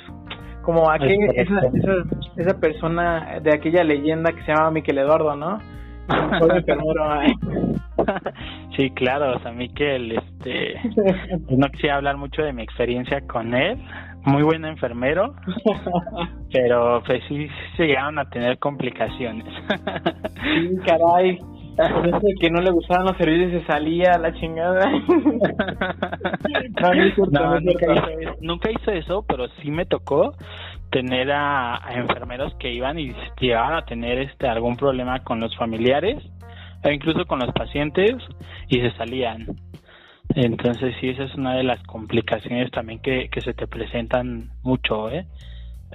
como 0.62 0.90
aquel, 0.90 1.16
esa, 1.36 1.60
esa, 1.72 1.92
esa, 2.36 2.58
persona 2.58 3.38
de 3.40 3.54
aquella 3.54 3.84
leyenda 3.84 4.32
que 4.32 4.42
se 4.42 4.52
llama 4.52 4.72
Miquel 4.72 4.98
Eduardo, 4.98 5.36
¿no? 5.36 5.60
sí, 8.76 8.76
sí, 8.76 8.92
o 9.06 9.38
sea, 9.38 9.52
Miquel, 9.52 10.18
este, 10.18 10.74
no 11.48 11.68
quisiera 11.68 11.94
hablar 11.94 12.16
mucho 12.16 12.42
de 12.42 12.52
mi 12.52 12.64
experiencia 12.64 13.20
con 13.20 13.54
él, 13.54 13.78
muy 14.24 14.42
buen 14.42 14.64
enfermero, 14.64 15.32
pero 16.52 17.04
pues 17.06 17.22
sí 17.28 17.46
se 17.76 17.86
llegaron 17.86 18.18
a 18.18 18.28
tener 18.28 18.58
complicaciones. 18.58 19.46
sí, 20.42 20.70
caray. 20.84 21.38
Que 22.40 22.50
no 22.50 22.60
le 22.60 22.70
gustaban 22.70 23.06
los 23.06 23.16
servicios 23.16 23.62
se 23.62 23.66
salía 23.66 24.12
a 24.14 24.18
la 24.18 24.32
chingada. 24.34 24.90
no, 27.30 27.60
nunca, 28.40 28.70
hizo 28.70 28.90
eso, 28.90 29.24
pero 29.26 29.48
sí 29.60 29.70
me 29.70 29.86
tocó 29.86 30.34
tener 30.90 31.32
a, 31.32 31.80
enfermeros 31.94 32.54
que 32.56 32.72
iban 32.72 32.98
y 32.98 33.14
llegaban 33.40 33.74
a 33.74 33.84
tener 33.84 34.18
este 34.18 34.46
algún 34.46 34.76
problema 34.76 35.24
con 35.24 35.40
los 35.40 35.56
familiares 35.56 36.22
o 36.84 36.90
incluso 36.90 37.24
con 37.26 37.40
los 37.40 37.52
pacientes 37.52 38.14
y 38.68 38.80
se 38.80 38.92
salían. 38.92 39.46
Entonces 40.34 40.94
sí, 41.00 41.10
esa 41.10 41.24
es 41.24 41.34
una 41.34 41.54
de 41.54 41.64
las 41.64 41.82
complicaciones 41.84 42.70
también 42.70 43.00
que, 43.00 43.28
que 43.30 43.40
se 43.40 43.54
te 43.54 43.66
presentan 43.66 44.50
mucho, 44.62 45.10
¿eh? 45.10 45.26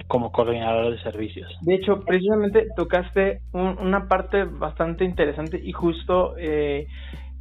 Como 0.06 0.32
coordinador 0.32 0.92
de 0.92 1.02
servicios. 1.02 1.50
De 1.62 1.74
hecho, 1.74 2.00
precisamente 2.00 2.66
tocaste 2.76 3.40
una 3.52 4.08
parte 4.08 4.44
bastante 4.44 5.04
interesante 5.04 5.60
y 5.62 5.72
justo 5.72 6.34
eh, 6.38 6.86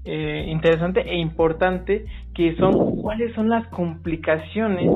eh, 0.05 0.45
interesante 0.47 1.01
e 1.01 1.17
importante, 1.17 2.05
que 2.33 2.55
son 2.55 3.01
cuáles 3.01 3.33
son 3.35 3.49
las 3.49 3.67
complicaciones 3.67 4.89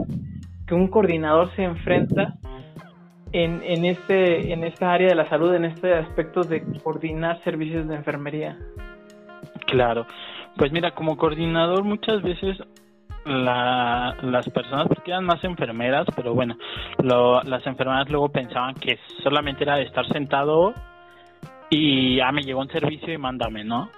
que 0.66 0.76
un 0.76 0.88
coordinador 0.88 1.54
se 1.56 1.64
enfrenta 1.64 2.36
en, 3.32 3.62
en, 3.64 3.86
este, 3.86 4.54
en 4.54 4.64
esta 4.64 4.94
área 4.94 5.10
de 5.10 5.16
la 5.16 5.28
salud, 5.28 5.54
en 5.54 5.66
este 5.66 5.94
aspecto 5.94 6.42
de 6.42 6.64
coordinar 6.84 7.44
servicios 7.44 7.88
de 7.88 7.96
enfermería. 7.96 8.58
Claro, 9.66 10.06
pues 10.56 10.72
mira, 10.72 10.92
como 10.92 11.18
coordinador 11.18 11.84
muchas 11.84 12.22
veces 12.22 12.58
la, 13.26 14.16
las 14.22 14.50
personas, 14.50 14.88
porque 14.88 15.12
eran 15.12 15.26
más 15.26 15.44
enfermeras, 15.44 16.06
pero 16.16 16.34
bueno, 16.34 16.58
las 17.00 17.66
enfermeras 17.66 18.10
luego 18.10 18.30
pensaban 18.30 18.76
que 18.76 19.00
solamente 19.24 19.64
era 19.64 19.78
de 19.78 19.84
estar 19.84 20.06
sentado 20.08 20.74
y 21.70 22.18
ya 22.18 22.32
me 22.32 22.44
llegó 22.44 22.62
un 22.62 22.70
servicio 22.70 23.14
y 23.14 23.18
mándame, 23.18 23.64
¿no? 23.64 23.90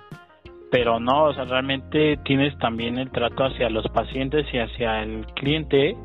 Pero 0.72 1.00
no, 1.00 1.26
o 1.26 1.34
sea, 1.34 1.46
realmente 1.46 2.18
tienes 2.24 2.58
también 2.58 2.98
el 2.98 3.12
trato 3.12 3.46
hacia 3.46 3.70
los 3.70 3.88
pacientes 3.90 4.46
y 4.54 4.60
hacia 4.60 5.04
el 5.04 5.26
cliente 5.28 5.96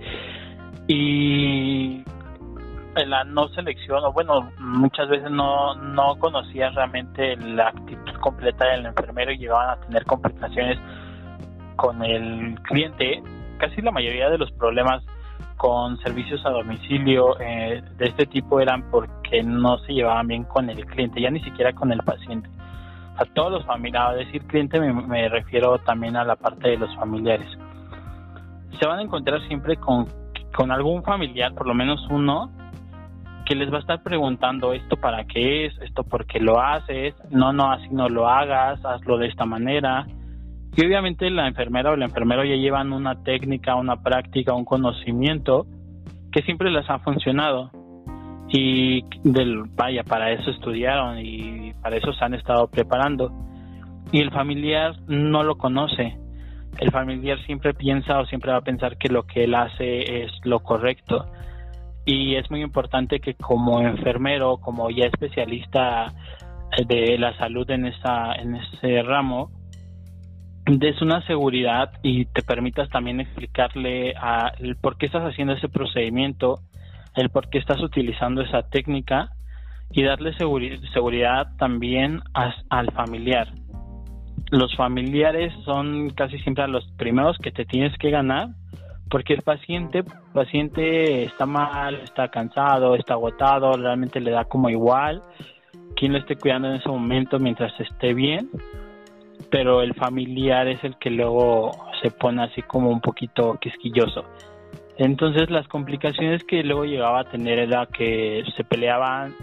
y 0.87 2.05
la 3.07 3.25
no 3.25 3.49
selección, 3.49 4.05
o 4.05 4.13
bueno, 4.13 4.51
muchas 4.59 5.09
veces 5.09 5.31
no, 5.31 5.75
no 5.77 6.17
conocías 6.19 6.75
realmente 6.75 7.37
la 7.37 7.69
actitud 7.69 8.15
completa 8.21 8.67
del 8.67 8.87
enfermero 8.87 9.33
y 9.33 9.39
llegaban 9.39 9.71
a 9.71 9.81
tener 9.81 10.05
complicaciones 10.05 10.79
con 11.81 12.05
el 12.05 12.61
cliente. 12.61 13.23
Casi 13.57 13.81
la 13.81 13.91
mayoría 13.91 14.29
de 14.29 14.37
los 14.37 14.53
problemas 14.53 15.03
con 15.57 15.97
servicios 16.01 16.45
a 16.45 16.51
domicilio 16.51 17.41
eh, 17.41 17.83
de 17.97 18.07
este 18.07 18.27
tipo 18.27 18.61
eran 18.61 18.91
porque 18.91 19.43
no 19.43 19.79
se 19.79 19.95
llevaban 19.95 20.27
bien 20.27 20.45
con 20.45 20.69
el 20.69 20.85
cliente, 20.85 21.23
ya 21.23 21.31
ni 21.31 21.41
siquiera 21.41 21.73
con 21.73 21.91
el 21.91 22.01
paciente. 22.01 22.51
A 23.17 23.25
todos 23.25 23.53
los 23.53 23.65
familiares, 23.65 24.11
a 24.11 24.25
decir 24.25 24.47
cliente 24.47 24.79
me, 24.79 24.93
me 24.93 25.29
refiero 25.31 25.79
también 25.79 26.17
a 26.17 26.25
la 26.25 26.37
parte 26.37 26.69
de 26.69 26.77
los 26.77 26.95
familiares. 26.97 27.49
Se 28.79 28.87
van 28.87 28.99
a 28.99 29.03
encontrar 29.03 29.41
siempre 29.49 29.77
con, 29.77 30.07
con 30.55 30.71
algún 30.71 31.03
familiar, 31.03 31.55
por 31.55 31.67
lo 31.67 31.73
menos 31.73 32.07
uno, 32.11 32.51
que 33.47 33.55
les 33.55 33.73
va 33.73 33.79
a 33.79 33.81
estar 33.81 34.03
preguntando 34.03 34.75
esto 34.75 34.97
para 34.97 35.25
qué 35.25 35.67
es, 35.67 35.79
esto 35.81 36.05
por 36.05 36.27
qué 36.27 36.41
lo 36.41 36.61
haces, 36.61 37.15
no, 37.31 37.55
no, 37.55 37.73
así 37.73 37.89
no 37.91 38.09
lo 38.11 38.29
hagas, 38.29 38.85
hazlo 38.85 39.17
de 39.17 39.29
esta 39.29 39.47
manera. 39.47 40.07
Y 40.77 40.87
obviamente 40.87 41.29
la 41.31 41.49
enfermera 41.49 41.91
o 41.91 41.95
el 41.95 42.03
enfermero 42.03 42.45
ya 42.45 42.55
llevan 42.55 42.93
una 42.93 43.23
técnica, 43.23 43.75
una 43.75 44.03
práctica, 44.03 44.55
un 44.55 44.65
conocimiento 44.65 45.67
que 46.33 46.43
siempre 46.43 46.71
les 46.71 46.89
ha 46.89 46.99
funcionado. 47.01 47.71
Y 48.49 49.05
del, 49.23 49.65
vaya, 49.77 50.03
para 50.03 50.33
eso 50.33 50.51
estudiaron 50.51 51.19
y 51.19 51.73
para 51.83 51.97
eso 51.97 52.13
se 52.13 52.25
han 52.25 52.35
estado 52.35 52.69
preparando. 52.69 53.33
Y 54.13 54.21
el 54.21 54.31
familiar 54.31 54.97
no 55.07 55.43
lo 55.43 55.57
conoce. 55.57 56.17
El 56.79 56.91
familiar 56.91 57.39
siempre 57.47 57.75
piensa 57.75 58.21
o 58.21 58.27
siempre 58.27 58.53
va 58.53 58.59
a 58.59 58.63
pensar 58.63 58.97
que 58.97 59.09
lo 59.09 59.25
que 59.25 59.45
él 59.45 59.55
hace 59.55 60.23
es 60.23 60.31
lo 60.45 60.61
correcto 60.61 61.27
y 62.05 62.37
es 62.37 62.51
muy 62.51 62.63
importante 62.63 63.21
que 63.21 63.35
como 63.35 63.81
enfermero, 63.81 64.57
como 64.57 64.91
ya 64.91 65.07
especialista 65.07 66.13
de 66.87 67.19
la 67.19 67.37
salud 67.37 67.69
en 67.71 67.87
esa 67.87 68.33
en 68.35 68.57
ese 68.57 69.03
ramo, 69.03 69.51
des 70.67 71.01
una 71.03 71.25
seguridad 71.27 71.93
y 72.03 72.27
te 72.27 72.43
permitas 72.43 72.89
también 72.91 73.21
explicarle 73.21 74.15
a 74.17 74.53
el 74.59 74.77
por 74.77 74.97
qué 74.99 75.07
estás 75.07 75.23
haciendo 75.23 75.55
ese 75.55 75.69
procedimiento, 75.69 76.61
el 77.17 77.31
por 77.31 77.49
qué 77.49 77.59
estás 77.59 77.81
utilizando 77.81 78.43
esa 78.43 78.63
técnica 78.63 79.31
y 79.91 80.03
darle 80.03 80.33
seguridad 80.37 81.49
también 81.59 82.21
al 82.35 82.93
familiar. 82.93 83.49
Los 84.51 84.75
familiares 84.77 85.53
son 85.65 86.11
casi 86.11 86.39
siempre 86.41 86.67
los 86.69 86.87
primeros 86.97 87.39
que 87.39 87.53
te 87.53 87.65
tienes 87.65 87.97
que 87.99 88.11
ganar 88.11 88.49
porque 89.11 89.35
el 89.35 89.43
paciente 89.43 90.05
paciente 90.33 91.25
está 91.25 91.45
mal, 91.45 91.97
está 91.97 92.29
cansado, 92.29 92.95
está 92.95 93.15
agotado, 93.15 93.73
realmente 93.73 94.21
le 94.21 94.31
da 94.31 94.45
como 94.45 94.71
igual 94.71 95.23
quien 95.97 96.13
lo 96.13 96.19
esté 96.19 96.37
cuidando 96.37 96.69
en 96.69 96.75
ese 96.75 96.89
momento 96.89 97.39
mientras 97.39 97.79
esté 97.81 98.15
bien, 98.15 98.49
pero 99.51 99.83
el 99.83 99.95
familiar 99.95 100.69
es 100.69 100.83
el 100.85 100.97
que 100.97 101.11
luego 101.11 101.73
se 102.03 102.11
pone 102.11 102.45
así 102.45 102.63
como 102.63 102.91
un 102.91 103.01
poquito 103.01 103.59
quisquilloso. 103.61 104.25
Entonces 104.97 105.51
las 105.51 105.67
complicaciones 105.69 106.45
que 106.45 106.63
luego 106.63 106.85
llegaba 106.85 107.21
a 107.21 107.25
tener 107.25 107.59
era 107.59 107.87
que 107.87 108.45
se 108.57 108.65
peleaban 108.65 109.35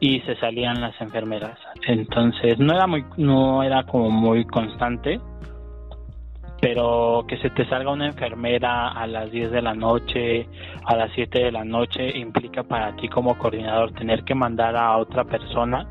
y 0.00 0.20
se 0.20 0.36
salían 0.36 0.80
las 0.80 1.00
enfermeras. 1.00 1.58
Entonces 1.86 2.58
no 2.58 2.74
era 2.74 2.86
muy 2.86 3.04
no 3.16 3.62
era 3.62 3.84
como 3.84 4.10
muy 4.10 4.44
constante 4.46 5.20
pero 6.62 7.24
que 7.26 7.36
se 7.38 7.50
te 7.50 7.68
salga 7.68 7.90
una 7.90 8.06
enfermera 8.06 8.92
a 8.92 9.04
las 9.08 9.32
10 9.32 9.50
de 9.50 9.62
la 9.62 9.74
noche, 9.74 10.46
a 10.84 10.94
las 10.94 11.10
7 11.12 11.46
de 11.46 11.50
la 11.50 11.64
noche, 11.64 12.16
implica 12.16 12.62
para 12.62 12.94
ti 12.94 13.08
como 13.08 13.36
coordinador 13.36 13.90
tener 13.94 14.22
que 14.22 14.36
mandar 14.36 14.76
a 14.76 14.96
otra 14.96 15.24
persona 15.24 15.88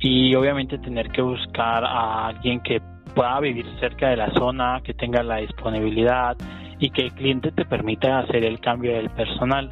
y 0.00 0.34
obviamente 0.34 0.78
tener 0.78 1.10
que 1.10 1.22
buscar 1.22 1.84
a 1.84 2.28
alguien 2.28 2.60
que 2.60 2.80
pueda 3.14 3.38
vivir 3.40 3.66
cerca 3.78 4.08
de 4.08 4.16
la 4.16 4.30
zona, 4.32 4.80
que 4.82 4.94
tenga 4.94 5.22
la 5.22 5.36
disponibilidad 5.36 6.36
y 6.78 6.90
que 6.90 7.02
el 7.02 7.12
cliente 7.12 7.52
te 7.52 7.64
permita 7.64 8.20
hacer 8.20 8.44
el 8.44 8.60
cambio 8.60 8.92
del 8.92 9.10
personal. 9.10 9.70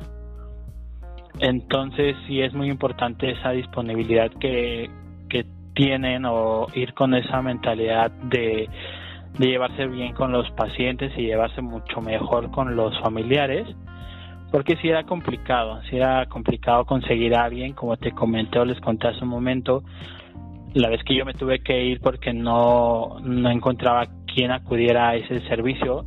Entonces 1.40 2.16
sí 2.26 2.40
es 2.42 2.52
muy 2.52 2.68
importante 2.68 3.30
esa 3.30 3.50
disponibilidad 3.50 4.30
que, 4.40 4.90
que 5.28 5.46
tienen 5.74 6.24
o 6.26 6.66
ir 6.74 6.92
con 6.94 7.14
esa 7.14 7.40
mentalidad 7.40 8.10
de 8.10 8.68
de 9.38 9.46
llevarse 9.46 9.86
bien 9.86 10.14
con 10.14 10.32
los 10.32 10.50
pacientes 10.52 11.12
y 11.16 11.22
llevarse 11.22 11.62
mucho 11.62 12.00
mejor 12.00 12.50
con 12.50 12.74
los 12.74 12.98
familiares, 13.00 13.66
porque 14.50 14.76
si 14.76 14.88
era 14.88 15.04
complicado, 15.04 15.80
si 15.88 15.96
era 15.96 16.26
complicado 16.26 16.84
conseguir 16.84 17.36
a 17.36 17.44
alguien, 17.44 17.74
como 17.74 17.96
te 17.96 18.12
comenté 18.12 18.58
o 18.58 18.64
les 18.64 18.80
conté 18.80 19.08
hace 19.08 19.22
un 19.22 19.30
momento, 19.30 19.82
la 20.74 20.88
vez 20.88 21.02
que 21.04 21.14
yo 21.14 21.24
me 21.24 21.34
tuve 21.34 21.60
que 21.60 21.84
ir 21.84 22.00
porque 22.00 22.32
no, 22.32 23.18
no 23.20 23.50
encontraba 23.50 24.06
quien 24.26 24.50
acudiera 24.50 25.10
a 25.10 25.16
ese 25.16 25.40
servicio, 25.48 26.06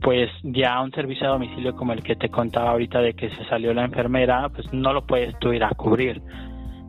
pues 0.00 0.30
ya 0.42 0.80
un 0.80 0.90
servicio 0.92 1.26
a 1.26 1.32
domicilio 1.32 1.74
como 1.74 1.92
el 1.92 2.02
que 2.02 2.16
te 2.16 2.28
contaba 2.28 2.70
ahorita 2.70 3.00
de 3.00 3.14
que 3.14 3.30
se 3.30 3.44
salió 3.46 3.72
la 3.72 3.84
enfermera, 3.84 4.48
pues 4.48 4.72
no 4.72 4.92
lo 4.92 5.06
puedes 5.06 5.38
tú 5.38 5.52
ir 5.52 5.64
a 5.64 5.70
cubrir. 5.70 6.20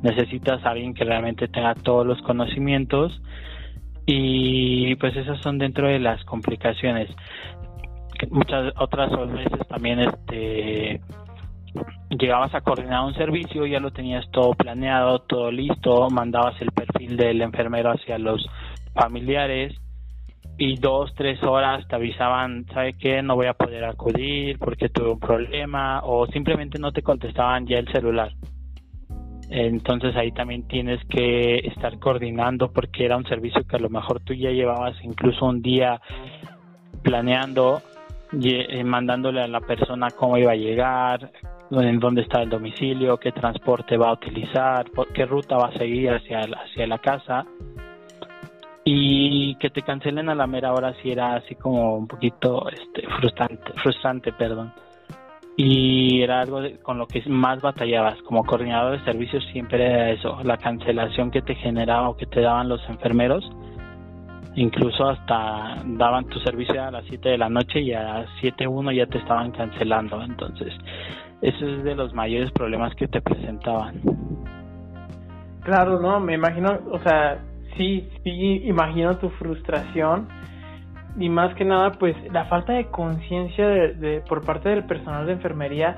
Necesitas 0.02 0.66
a 0.66 0.72
alguien 0.72 0.94
que 0.94 1.06
realmente 1.06 1.48
tenga 1.48 1.76
todos 1.76 2.06
los 2.06 2.22
conocimientos 2.24 3.22
y 4.06 4.96
pues 4.96 5.16
esas 5.16 5.40
son 5.42 5.58
dentro 5.58 5.88
de 5.88 6.00
las 6.00 6.24
complicaciones 6.26 7.10
muchas 8.32 8.74
otras 8.80 9.12
veces 9.32 9.68
también 9.68 10.00
este 10.00 11.02
llegabas 12.10 12.54
a 12.54 12.62
coordinar 12.62 13.06
un 13.06 13.14
servicio, 13.14 13.66
ya 13.66 13.80
lo 13.80 13.92
tenías 13.92 14.30
todo 14.32 14.54
planeado, 14.54 15.20
todo 15.20 15.52
listo, 15.52 16.10
mandabas 16.10 16.62
el 16.62 16.72
perfil 16.72 17.18
del 17.18 17.42
enfermero 17.42 17.92
hacia 17.92 18.18
los 18.18 18.46
familiares 18.94 19.74
y 20.58 20.76
dos, 20.78 21.14
tres 21.16 21.42
horas 21.44 21.88
te 21.88 21.96
avisaban, 21.96 22.66
¿sabe 22.74 22.94
qué? 22.94 23.22
No 23.22 23.36
voy 23.36 23.48
a 23.48 23.54
poder 23.54 23.86
acudir 23.86 24.60
porque 24.60 24.90
tuve 24.90 25.12
un 25.12 25.20
problema 25.20 26.02
o 26.04 26.28
simplemente 26.28 26.78
no 26.78 26.92
te 26.92 27.02
contestaban 27.02 27.66
ya 27.66 27.80
el 27.80 27.92
celular. 27.92 28.32
Entonces 29.50 30.16
ahí 30.16 30.32
también 30.32 30.68
tienes 30.68 31.04
que 31.06 31.56
estar 31.58 32.00
coordinando 32.00 32.72
porque 32.72 33.06
era 33.06 33.18
un 33.18 33.26
servicio 33.26 33.64
que 33.68 33.76
a 33.76 33.80
lo 33.80 33.90
mejor 33.90 34.20
tú 34.22 34.34
ya 34.34 34.52
llevabas 34.52 34.96
incluso 35.04 35.46
un 35.46 35.62
día 35.62 36.02
planeando, 37.04 37.82
eh, 38.42 38.84
mandándole 38.84 39.42
a 39.42 39.48
la 39.48 39.60
persona 39.60 40.10
cómo 40.12 40.38
iba 40.38 40.54
a 40.54 40.56
llegar, 40.56 41.32
en 41.82 42.00
dónde 42.00 42.22
está 42.22 42.42
el 42.42 42.50
domicilio, 42.50 43.18
qué 43.18 43.32
transporte 43.32 43.98
va 43.98 44.10
a 44.10 44.14
utilizar, 44.14 44.86
qué 45.14 45.26
ruta 45.26 45.58
va 45.58 45.68
a 45.68 45.78
seguir 45.78 46.12
hacia, 46.12 46.42
hacia 46.42 46.88
la 46.88 47.00
casa. 47.00 47.46
Y 48.86 49.56
que 49.56 49.70
te 49.70 49.82
cancelen 49.82 50.30
a 50.30 50.36
la 50.36 50.46
mera 50.46 50.74
hora 50.74 50.94
sí 51.02 51.10
era 51.10 51.36
así 51.36 51.56
como 51.56 51.96
un 51.96 52.08
poquito 52.08 52.70
este 52.70 53.08
frustrante 53.18 53.72
frustrante 53.82 54.34
perdón. 54.34 54.74
Y 55.56 56.22
era 56.22 56.42
algo 56.42 56.62
con 56.82 56.98
lo 56.98 57.08
que 57.08 57.22
más 57.30 57.62
batallabas 57.62 58.22
como 58.24 58.44
coordinador 58.44 58.98
de 58.98 59.06
servicios 59.06 59.44
siempre 59.52 59.86
era 59.86 60.10
eso 60.10 60.40
la 60.44 60.58
cancelación 60.58 61.32
que 61.32 61.42
te 61.42 61.56
generaba 61.56 62.10
o 62.10 62.18
que 62.18 62.26
te 62.26 62.42
daban 62.42 62.68
los 62.68 62.82
enfermeros. 62.90 63.50
Incluso 64.56 65.08
hasta 65.08 65.82
daban 65.86 66.26
tu 66.26 66.40
servicio 66.40 66.84
a 66.84 66.92
las 66.92 67.06
7 67.06 67.30
de 67.30 67.38
la 67.38 67.50
noche 67.50 67.82
y 67.82 67.94
a 67.94 68.04
las 68.04 68.30
7.1 68.42 68.96
ya 68.96 69.06
te 69.06 69.20
estaban 69.20 69.52
cancelando. 69.52 70.22
Entonces 70.22 70.74
eso 71.44 71.68
es 71.68 71.84
de 71.84 71.96
los 71.96 72.14
mayores 72.14 72.52
problemas 72.52 72.96
que 72.96 73.08
te 73.08 73.22
presentaban 73.22 74.02
claro 75.64 76.00
no 76.00 76.20
me 76.20 76.34
imagino 76.34 76.80
o 76.92 77.00
sea 77.00 77.40
sí, 77.78 78.10
sí, 78.24 78.62
imagino 78.66 79.18
tu 79.18 79.30
frustración 79.30 80.28
y 81.18 81.30
más 81.30 81.54
que 81.56 81.66
nada 81.66 81.92
pues 81.92 82.16
la 82.32 82.46
falta 82.46 82.74
de 82.74 82.86
conciencia 82.86 83.68
de, 83.68 84.22
por 84.28 84.44
parte 84.44 84.70
del 84.70 84.86
personal 84.86 85.26
de 85.26 85.34
enfermería 85.34 85.98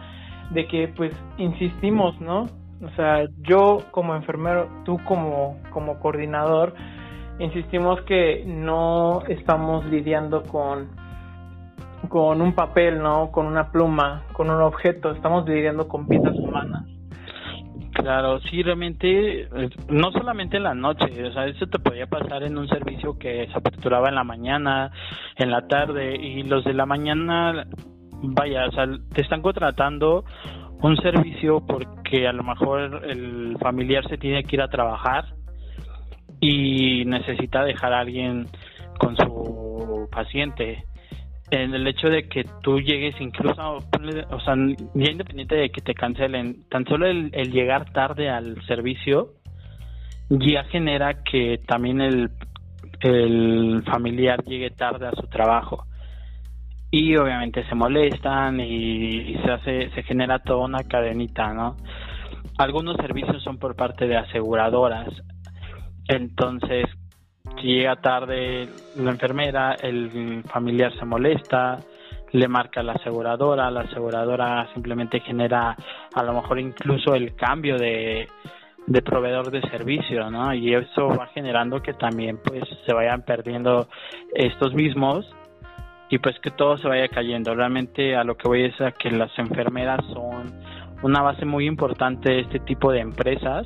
de 0.51 0.67
que 0.67 0.87
pues 0.89 1.13
insistimos, 1.37 2.19
¿no? 2.21 2.43
O 2.81 2.89
sea, 2.95 3.25
yo 3.41 3.79
como 3.91 4.15
enfermero, 4.15 4.67
tú 4.83 4.99
como, 5.05 5.57
como 5.71 5.99
coordinador, 5.99 6.75
insistimos 7.39 8.01
que 8.01 8.43
no 8.45 9.21
estamos 9.27 9.85
lidiando 9.85 10.43
con, 10.43 10.89
con 12.07 12.41
un 12.41 12.53
papel, 12.53 13.01
¿no? 13.01 13.31
Con 13.31 13.45
una 13.45 13.71
pluma, 13.71 14.23
con 14.33 14.49
un 14.49 14.61
objeto, 14.61 15.11
estamos 15.11 15.47
lidiando 15.47 15.87
con 15.87 16.07
vidas 16.07 16.35
humanas. 16.37 16.85
Claro, 17.93 18.39
sí, 18.41 18.61
realmente, 18.61 19.43
eh, 19.43 19.69
no 19.87 20.11
solamente 20.11 20.57
en 20.57 20.63
la 20.63 20.73
noche, 20.73 21.05
o 21.23 21.31
sea, 21.31 21.47
eso 21.47 21.65
te 21.67 21.79
podía 21.79 22.07
pasar 22.07 22.43
en 22.43 22.57
un 22.57 22.67
servicio 22.67 23.17
que 23.17 23.47
se 23.47 23.57
aperturaba 23.57 24.09
en 24.09 24.15
la 24.15 24.25
mañana, 24.25 24.91
en 25.37 25.49
la 25.49 25.65
tarde, 25.67 26.15
y 26.15 26.43
los 26.43 26.65
de 26.65 26.73
la 26.73 26.85
mañana, 26.85 27.65
vaya, 28.21 28.67
o 28.67 28.71
sea, 28.71 28.85
te 29.13 29.21
están 29.21 29.41
contratando 29.41 30.25
un 30.81 30.97
servicio 30.97 31.65
porque 31.65 32.27
a 32.27 32.33
lo 32.33 32.43
mejor 32.43 33.01
el 33.05 33.57
familiar 33.59 34.07
se 34.09 34.17
tiene 34.17 34.43
que 34.43 34.57
ir 34.57 34.61
a 34.61 34.67
trabajar 34.67 35.25
y 36.41 37.05
necesita 37.05 37.63
dejar 37.63 37.93
a 37.93 37.99
alguien 37.99 38.47
con 38.99 39.15
su 39.15 40.07
paciente 40.11 40.83
en 41.63 41.73
el 41.73 41.87
hecho 41.87 42.07
de 42.09 42.27
que 42.27 42.45
tú 42.61 42.79
llegues 42.79 43.15
incluso, 43.19 43.77
o 43.77 44.39
sea, 44.41 44.55
ya 44.93 45.11
independiente 45.11 45.55
de 45.55 45.69
que 45.69 45.81
te 45.81 45.93
cancelen, 45.93 46.67
tan 46.69 46.85
solo 46.85 47.07
el, 47.07 47.31
llegar 47.51 47.91
tarde 47.91 48.29
al 48.29 48.61
servicio 48.65 49.33
ya 50.29 50.63
genera 50.65 51.23
que 51.23 51.59
también 51.67 52.01
el, 52.01 52.31
el 53.01 53.83
familiar 53.85 54.43
llegue 54.43 54.71
tarde 54.71 55.07
a 55.07 55.11
su 55.11 55.27
trabajo. 55.27 55.85
Y 56.91 57.15
obviamente 57.17 57.67
se 57.67 57.75
molestan 57.75 58.59
y, 58.59 59.35
se 59.43 59.51
hace 59.51 59.89
se 59.91 60.03
genera 60.03 60.39
toda 60.39 60.65
una 60.65 60.83
cadenita 60.83 61.53
no 61.53 61.75
algunos 62.57 62.95
servicios 62.97 63.43
son 63.43 63.57
por 63.57 63.75
parte 63.75 64.07
de 64.07 64.17
aseguradoras. 64.17 65.09
Entonces 66.07 66.85
llega 67.73 67.95
tarde 67.95 68.69
la 68.97 69.11
enfermera, 69.11 69.75
el 69.81 70.43
familiar 70.43 70.93
se 70.97 71.05
molesta, 71.05 71.79
le 72.31 72.47
marca 72.47 72.83
la 72.83 72.93
aseguradora, 72.93 73.71
la 73.71 73.81
aseguradora 73.81 74.67
simplemente 74.73 75.19
genera 75.21 75.75
a 76.13 76.23
lo 76.23 76.33
mejor 76.33 76.59
incluso 76.59 77.15
el 77.15 77.35
cambio 77.35 77.77
de, 77.77 78.27
de 78.85 79.01
proveedor 79.01 79.51
de 79.51 79.61
servicio, 79.69 80.29
¿no? 80.29 80.53
Y 80.53 80.73
eso 80.73 81.07
va 81.07 81.27
generando 81.27 81.81
que 81.81 81.93
también 81.93 82.39
pues 82.43 82.63
se 82.85 82.93
vayan 82.93 83.23
perdiendo 83.23 83.87
estos 84.33 84.73
mismos 84.73 85.25
y 86.09 86.19
pues 86.19 86.37
que 86.39 86.51
todo 86.51 86.77
se 86.77 86.87
vaya 86.87 87.07
cayendo. 87.07 87.55
Realmente 87.55 88.15
a 88.15 88.23
lo 88.23 88.35
que 88.37 88.47
voy 88.47 88.65
es 88.65 88.79
a 88.81 88.91
que 88.91 89.09
las 89.09 89.31
enfermeras 89.39 90.05
son 90.13 90.53
una 91.01 91.21
base 91.21 91.45
muy 91.45 91.65
importante 91.65 92.31
de 92.31 92.39
este 92.41 92.59
tipo 92.59 92.91
de 92.91 92.99
empresas 92.99 93.65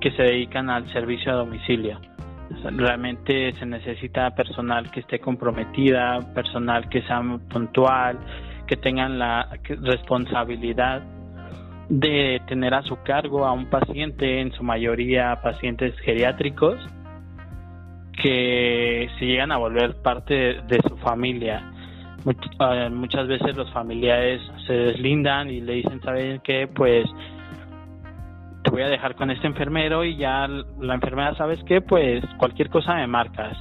que 0.00 0.10
se 0.12 0.22
dedican 0.22 0.70
al 0.70 0.90
servicio 0.92 1.32
a 1.32 1.36
domicilio 1.36 2.11
realmente 2.76 3.52
se 3.54 3.66
necesita 3.66 4.34
personal 4.34 4.90
que 4.90 5.00
esté 5.00 5.18
comprometida, 5.18 6.20
personal 6.34 6.88
que 6.88 7.02
sea 7.02 7.22
puntual, 7.48 8.18
que 8.66 8.76
tengan 8.76 9.18
la 9.18 9.48
responsabilidad 9.82 11.02
de 11.88 12.40
tener 12.46 12.74
a 12.74 12.82
su 12.82 12.96
cargo 13.02 13.44
a 13.44 13.52
un 13.52 13.66
paciente, 13.66 14.40
en 14.40 14.52
su 14.52 14.62
mayoría 14.62 15.40
pacientes 15.42 15.98
geriátricos, 16.00 16.78
que 18.22 19.10
se 19.18 19.26
llegan 19.26 19.52
a 19.52 19.58
volver 19.58 19.96
parte 20.02 20.34
de, 20.34 20.80
su 20.88 20.96
familia. 20.98 21.70
Eh, 22.24 22.88
muchas 22.90 23.26
veces 23.26 23.56
los 23.56 23.70
familiares 23.72 24.40
se 24.66 24.72
deslindan 24.72 25.50
y 25.50 25.60
le 25.60 25.74
dicen, 25.74 26.00
¿saben 26.02 26.40
qué? 26.44 26.68
Pues 26.72 27.04
te 28.62 28.70
voy 28.70 28.82
a 28.82 28.88
dejar 28.88 29.16
con 29.16 29.30
este 29.30 29.46
enfermero 29.46 30.04
y 30.04 30.16
ya 30.16 30.46
la 30.46 30.94
enfermera, 30.94 31.34
¿sabes 31.36 31.60
qué? 31.66 31.80
Pues 31.80 32.24
cualquier 32.38 32.70
cosa 32.70 32.94
me 32.94 33.06
marcas. 33.06 33.56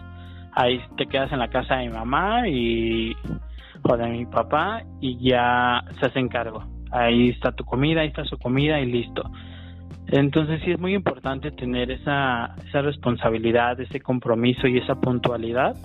Ahí 0.54 0.82
te 0.98 1.08
quedas 1.08 1.32
en 1.32 1.40
la 1.40 1.50
casa 1.50 1.78
de 1.78 1.88
mi 1.88 1.94
mamá 1.94 2.48
y 2.48 3.16
o 3.84 3.98
de 3.98 4.08
mi 4.08 4.26
papá 4.26 4.84
y 5.00 5.18
ya 5.30 5.84
se 6.00 6.08
hace 6.08 6.28
cargo. 6.28 6.64
Ahí 6.92 7.30
está 7.30 7.52
tu 7.52 7.64
comida, 7.64 8.02
ahí 8.02 8.08
está 8.08 8.26
su 8.26 8.38
comida 8.38 8.80
y 8.80 8.86
listo. 8.86 9.24
Entonces 10.08 10.62
sí 10.66 10.72
es 10.72 10.80
muy 10.80 10.94
importante 10.94 11.52
tener 11.52 11.90
esa, 11.90 12.56
esa 12.68 12.82
responsabilidad, 12.82 13.80
ese 13.80 14.02
compromiso 14.02 14.68
y 14.68 14.78
esa 14.78 14.96
puntualidad 14.96 15.76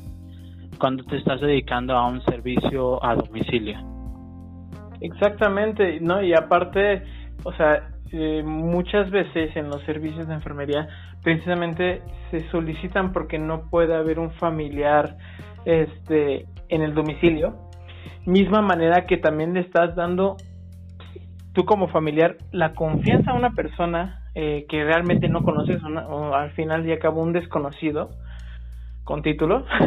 cuando 0.79 1.05
te 1.05 1.17
estás 1.17 1.41
dedicando 1.41 1.97
a 1.97 2.07
un 2.09 2.21
servicio 2.23 3.03
a 3.05 3.15
domicilio. 3.15 3.79
Exactamente, 5.01 6.01
¿no? 6.01 6.23
Y 6.23 6.35
aparte, 6.35 7.03
o 7.45 7.53
sea, 7.53 7.96
eh, 8.13 8.43
muchas 8.45 9.11
veces 9.11 9.57
en 9.57 9.69
los 9.69 9.83
servicios 9.85 10.27
de 10.29 10.35
enfermería 10.35 10.89
precisamente 11.23 12.03
se 12.31 12.49
solicitan 12.51 13.13
porque 13.13 13.39
no 13.39 13.69
puede 13.71 13.95
haber 13.95 14.19
un 14.19 14.31
familiar 14.33 15.17
este 15.65 16.47
en 16.69 16.83
el 16.83 16.95
domicilio. 16.95 17.57
Misma 18.25 18.63
manera 18.63 19.07
que 19.07 19.17
también 19.17 19.55
le 19.55 19.61
estás 19.61 19.95
dando 19.95 20.37
tú 21.53 21.65
como 21.65 21.89
familiar 21.89 22.37
la 22.53 22.75
confianza 22.75 23.31
a 23.31 23.35
una 23.35 23.51
persona 23.51 24.23
eh, 24.35 24.67
que 24.69 24.85
realmente 24.85 25.29
no 25.29 25.43
conoces 25.43 25.83
o 25.83 26.35
al 26.35 26.51
final 26.53 26.87
y 26.87 26.93
acabo 26.93 27.23
un 27.23 27.33
desconocido 27.33 28.11
con 29.05 29.23
título 29.23 29.65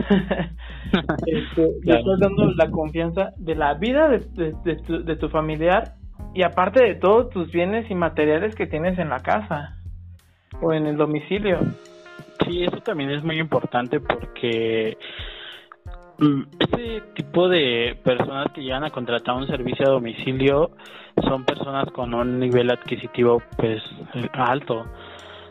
este, 1.28 1.70
le 1.84 2.00
estás 2.00 2.20
dando 2.20 2.52
la 2.56 2.72
confianza 2.72 3.32
de 3.38 3.56
la 3.56 3.74
vida 3.76 4.08
de 4.10 5.16
tu 5.18 5.30
familiar 5.30 5.99
y 6.34 6.44
aparte 6.44 6.84
de 6.84 6.96
todos 6.96 7.30
tus 7.30 7.52
bienes 7.52 7.90
y 7.90 7.96
materiales 7.96 8.56
que 8.56 8.68
tienes 8.68 8.98
en 9.00 9.10
la 9.10 9.20
casa 9.20 9.78
o 10.62 10.74
en 10.74 10.86
el 10.86 10.98
domicilio. 10.98 11.60
Sí, 12.46 12.64
eso 12.64 12.78
también 12.78 13.12
es 13.12 13.24
muy 13.24 13.40
importante 13.40 14.00
porque 14.00 14.98
mm, 16.20 16.42
este 16.60 17.02
tipo 17.16 17.50
de 17.50 17.98
personas 18.04 18.48
que 18.54 18.62
llegan 18.62 18.84
a 18.84 18.92
contratar 18.92 19.36
un 19.36 19.48
servicio 19.48 19.88
a 19.88 19.92
domicilio 19.92 20.72
son 21.28 21.44
personas 21.44 21.92
con 21.92 22.14
un 22.14 22.40
nivel 22.40 22.72
adquisitivo 22.72 23.42
pues 23.58 23.82
alto. 24.34 24.86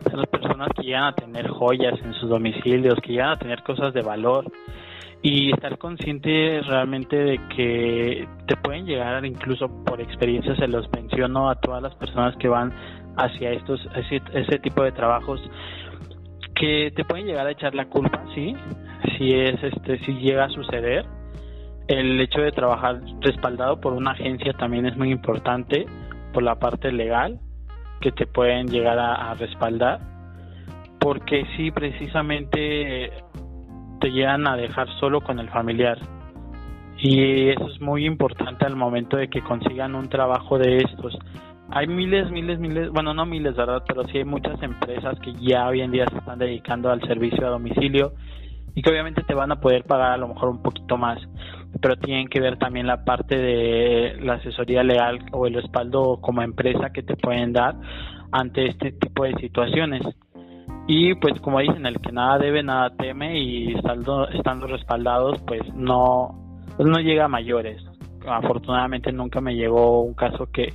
Son 0.09 0.21
las 0.21 0.29
personas 0.29 0.69
que 0.77 0.85
llegan 0.85 1.05
a 1.05 1.15
tener 1.15 1.49
joyas 1.49 2.01
en 2.03 2.15
sus 2.15 2.31
domicilios, 2.31 3.01
que 3.03 3.13
llegan 3.13 3.31
a 3.31 3.39
tener 3.39 3.63
cosas 3.63 3.93
de 3.93 4.03
valor 4.03 4.45
y 5.23 5.53
estar 5.53 5.79
consciente 5.79 6.61
realmente 6.63 7.17
de 7.17 7.41
que 7.55 8.29
te 8.47 8.57
pueden 8.57 8.87
llegar 8.87 9.25
incluso 9.25 9.69
por 9.85 10.01
experiencias 10.01 10.57
se 10.59 10.69
los 10.69 10.89
menciono 10.93 11.51
a 11.51 11.57
todas 11.57 11.83
las 11.83 11.95
personas 11.97 12.37
que 12.37 12.49
van 12.49 12.73
hacia 13.17 13.51
estos 13.51 13.81
ese, 13.97 14.59
tipo 14.61 14.83
de 14.83 14.93
trabajos 14.93 15.41
que 16.55 16.93
te 16.95 17.05
pueden 17.05 17.27
llegar 17.27 17.47
a 17.47 17.51
echar 17.51 17.75
la 17.75 17.87
culpa 17.87 18.23
sí 18.35 18.55
si 19.17 19.33
es 19.33 19.63
este 19.63 19.99
si 20.05 20.13
llega 20.15 20.45
a 20.45 20.51
suceder. 20.51 21.05
El 21.89 22.21
hecho 22.21 22.43
de 22.43 22.53
trabajar 22.53 23.01
respaldado 23.21 23.81
por 23.81 23.95
una 23.95 24.11
agencia 24.11 24.53
también 24.53 24.85
es 24.85 24.97
muy 24.97 25.11
importante 25.11 25.87
por 26.35 26.43
la 26.43 26.57
parte 26.57 26.93
legal 26.93 27.41
que 28.01 28.13
te 28.13 28.27
pueden 28.27 28.69
llegar 28.69 28.99
a, 28.99 29.35
respaldar 29.35 29.99
porque 31.01 31.47
si 31.57 31.71
precisamente 31.71 33.11
te 34.01 34.11
llegan 34.11 34.47
a 34.47 34.57
dejar 34.57 34.89
solo 35.01 35.21
con 35.21 35.39
el 35.39 35.49
familiar 35.51 35.99
y 36.99 37.49
eso 37.51 37.69
es 37.69 37.81
muy 37.81 38.07
importante 38.07 38.67
al 38.67 38.77
momento 38.77 39.17
de 39.17 39.29
que 39.29 39.41
consigan 39.43 39.95
un 39.95 40.09
trabajo 40.09 40.59
de 40.59 40.79
estos 40.79 41.17
hay 41.71 41.87
miles, 41.87 42.31
miles, 42.31 42.59
miles, 42.59 42.91
bueno, 42.91 43.13
no 43.13 43.27
miles, 43.27 43.55
¿verdad? 43.55 43.83
Pero 43.87 44.05
sí 44.05 44.19
hay 44.19 44.25
muchas 44.25 44.63
empresas 44.63 45.19
que 45.21 45.35
ya 45.35 45.69
hoy 45.69 45.83
en 45.83 45.91
día 45.91 46.07
se 46.11 46.17
están 46.17 46.39
dedicando 46.39 46.91
al 46.91 47.03
servicio 47.03 47.47
a 47.47 47.51
domicilio 47.51 48.15
y 48.75 48.81
que 48.81 48.91
obviamente 48.91 49.23
te 49.23 49.35
van 49.35 49.53
a 49.53 49.61
poder 49.61 49.85
pagar 49.85 50.13
a 50.13 50.17
lo 50.17 50.29
mejor 50.29 50.49
un 50.49 50.63
poquito 50.63 50.97
más, 50.97 51.19
pero 51.81 51.97
tienen 51.97 52.29
que 52.29 52.41
ver 52.41 52.59
también 52.59 52.87
la 52.87 53.05
parte 53.05 53.37
de 53.37 54.17
la 54.23 54.35
asesoría 54.35 54.83
legal 54.83 55.19
o 55.33 55.47
el 55.47 55.55
respaldo 55.55 56.21
como 56.23 56.43
empresa 56.43 56.91
que 56.91 57.03
te 57.03 57.17
pueden 57.17 57.53
dar 57.53 57.77
ante 58.33 58.67
este 58.67 58.93
tipo 58.93 59.25
de 59.25 59.35
situaciones. 59.35 60.03
Y 60.89 61.15
pues 61.15 61.41
como 61.41 61.61
dicen, 61.61 61.87
el 61.87 62.01
que 62.01 62.11
nada 62.11 62.39
debe, 62.39 62.63
nada 62.63 62.91
teme 62.97 63.39
y 63.39 63.75
estando, 63.75 64.27
estando 64.29 64.67
respaldados, 64.67 65.41
pues 65.47 65.63
no, 65.75 66.65
pues 66.77 66.89
no 66.89 66.99
llega 66.99 67.27
a 67.27 67.29
mayores. 67.29 67.81
Afortunadamente 68.27 69.13
nunca 69.13 69.41
me 69.41 69.55
llegó 69.55 70.03
un 70.03 70.15
caso 70.15 70.49
que 70.51 70.73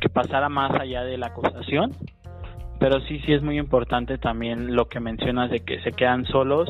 que 0.00 0.08
pasara 0.08 0.48
más 0.48 0.72
allá 0.78 1.02
de 1.04 1.18
la 1.18 1.28
acusación, 1.28 1.92
pero 2.78 3.00
sí, 3.00 3.20
sí 3.20 3.32
es 3.32 3.42
muy 3.42 3.58
importante 3.58 4.18
también 4.18 4.74
lo 4.74 4.88
que 4.88 5.00
mencionas 5.00 5.50
de 5.50 5.60
que 5.60 5.80
se 5.82 5.92
quedan 5.92 6.24
solos 6.26 6.68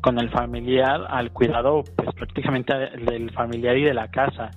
con 0.00 0.18
el 0.18 0.30
familiar 0.30 1.06
al 1.08 1.32
cuidado 1.32 1.82
pues 1.96 2.14
prácticamente 2.14 2.72
del 2.74 3.30
familiar 3.32 3.76
y 3.76 3.84
de 3.84 3.94
la 3.94 4.08
casa. 4.08 4.50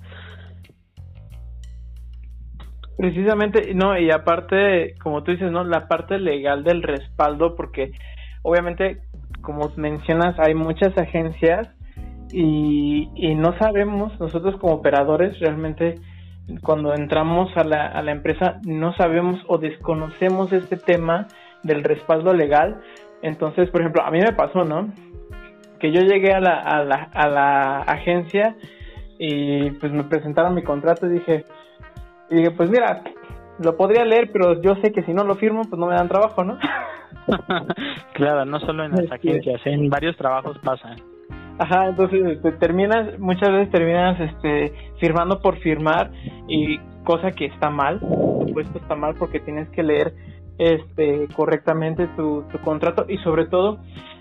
Precisamente, 3.00 3.72
no, 3.74 3.98
y 3.98 4.10
aparte, 4.10 4.94
como 5.02 5.22
tú 5.22 5.30
dices, 5.30 5.50
¿no? 5.50 5.64
La 5.64 5.88
parte 5.88 6.18
legal 6.18 6.64
del 6.64 6.82
respaldo, 6.82 7.56
porque 7.56 7.92
obviamente, 8.42 8.98
como 9.40 9.72
mencionas, 9.76 10.38
hay 10.38 10.54
muchas 10.54 10.96
agencias 10.98 11.66
y, 12.30 13.08
y 13.14 13.34
no 13.36 13.56
sabemos, 13.58 14.20
nosotros 14.20 14.56
como 14.60 14.74
operadores, 14.74 15.40
realmente 15.40 15.94
cuando 16.62 16.92
entramos 16.92 17.56
a 17.56 17.64
la, 17.64 17.86
a 17.86 18.02
la 18.02 18.12
empresa 18.12 18.60
no 18.66 18.92
sabemos 18.94 19.40
o 19.46 19.56
desconocemos 19.56 20.52
este 20.52 20.76
tema 20.76 21.26
del 21.62 21.82
respaldo 21.84 22.34
legal. 22.34 22.82
Entonces, 23.22 23.70
por 23.70 23.80
ejemplo, 23.80 24.02
a 24.02 24.10
mí 24.10 24.18
me 24.18 24.34
pasó, 24.34 24.64
¿no? 24.64 24.92
Que 25.78 25.90
yo 25.90 26.02
llegué 26.02 26.34
a 26.34 26.40
la, 26.40 26.58
a 26.58 26.84
la, 26.84 27.08
a 27.14 27.28
la 27.28 27.78
agencia 27.80 28.56
y 29.18 29.70
pues 29.70 29.90
me 29.90 30.04
presentaron 30.04 30.54
mi 30.54 30.62
contrato 30.62 31.06
y 31.06 31.14
dije, 31.14 31.44
y 32.30 32.36
dije, 32.36 32.50
pues 32.52 32.70
mira, 32.70 33.02
lo 33.58 33.76
podría 33.76 34.04
leer, 34.04 34.30
pero 34.32 34.60
yo 34.62 34.76
sé 34.76 34.92
que 34.92 35.02
si 35.02 35.12
no 35.12 35.24
lo 35.24 35.34
firmo, 35.36 35.62
pues 35.68 35.78
no 35.78 35.86
me 35.86 35.94
dan 35.94 36.08
trabajo, 36.08 36.44
¿no? 36.44 36.58
claro, 38.14 38.44
no 38.44 38.60
solo 38.60 38.84
en 38.84 38.92
las 38.92 39.12
agencias, 39.12 39.60
en 39.66 39.88
varios 39.90 40.16
trabajos 40.16 40.58
pasa. 40.58 40.96
Ajá, 41.58 41.88
entonces 41.88 42.22
este, 42.24 42.52
terminas, 42.52 43.18
muchas 43.18 43.50
veces 43.50 43.70
terminas 43.70 44.18
este, 44.18 44.72
firmando 44.98 45.40
por 45.40 45.58
firmar 45.58 46.10
y 46.48 46.78
cosa 47.04 47.32
que 47.32 47.46
está 47.46 47.68
mal, 47.68 48.00
por 48.00 48.48
supuesto 48.48 48.78
está 48.78 48.94
mal 48.94 49.14
porque 49.18 49.40
tienes 49.40 49.68
que 49.70 49.82
leer 49.82 50.14
este 50.58 51.28
correctamente 51.34 52.06
tu, 52.16 52.44
tu 52.50 52.58
contrato 52.60 53.04
y 53.08 53.18
sobre 53.18 53.46
todo 53.46 53.80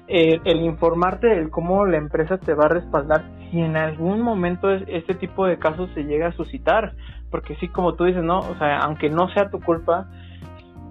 eh, 0.10 0.40
el 0.44 0.62
informarte 0.62 1.28
de 1.28 1.50
cómo 1.50 1.86
la 1.86 1.98
empresa 1.98 2.38
te 2.38 2.54
va 2.54 2.66
a 2.66 2.70
respaldar 2.70 3.24
si 3.52 3.62
en 3.62 3.78
algún 3.78 4.22
momento 4.22 4.70
este 4.72 5.14
tipo 5.14 5.46
de 5.46 5.58
casos 5.58 5.90
se 5.94 6.04
llega 6.04 6.28
a 6.28 6.32
suscitar 6.34 6.94
porque 7.32 7.56
sí 7.58 7.68
como 7.68 7.94
tú 7.94 8.06
dices 8.06 8.24
no 8.24 8.40
o 8.40 8.56
sea 8.58 8.80
aunque 8.80 9.10
no 9.10 9.30
sea 9.30 9.50
tu 9.50 9.60
culpa 9.60 10.08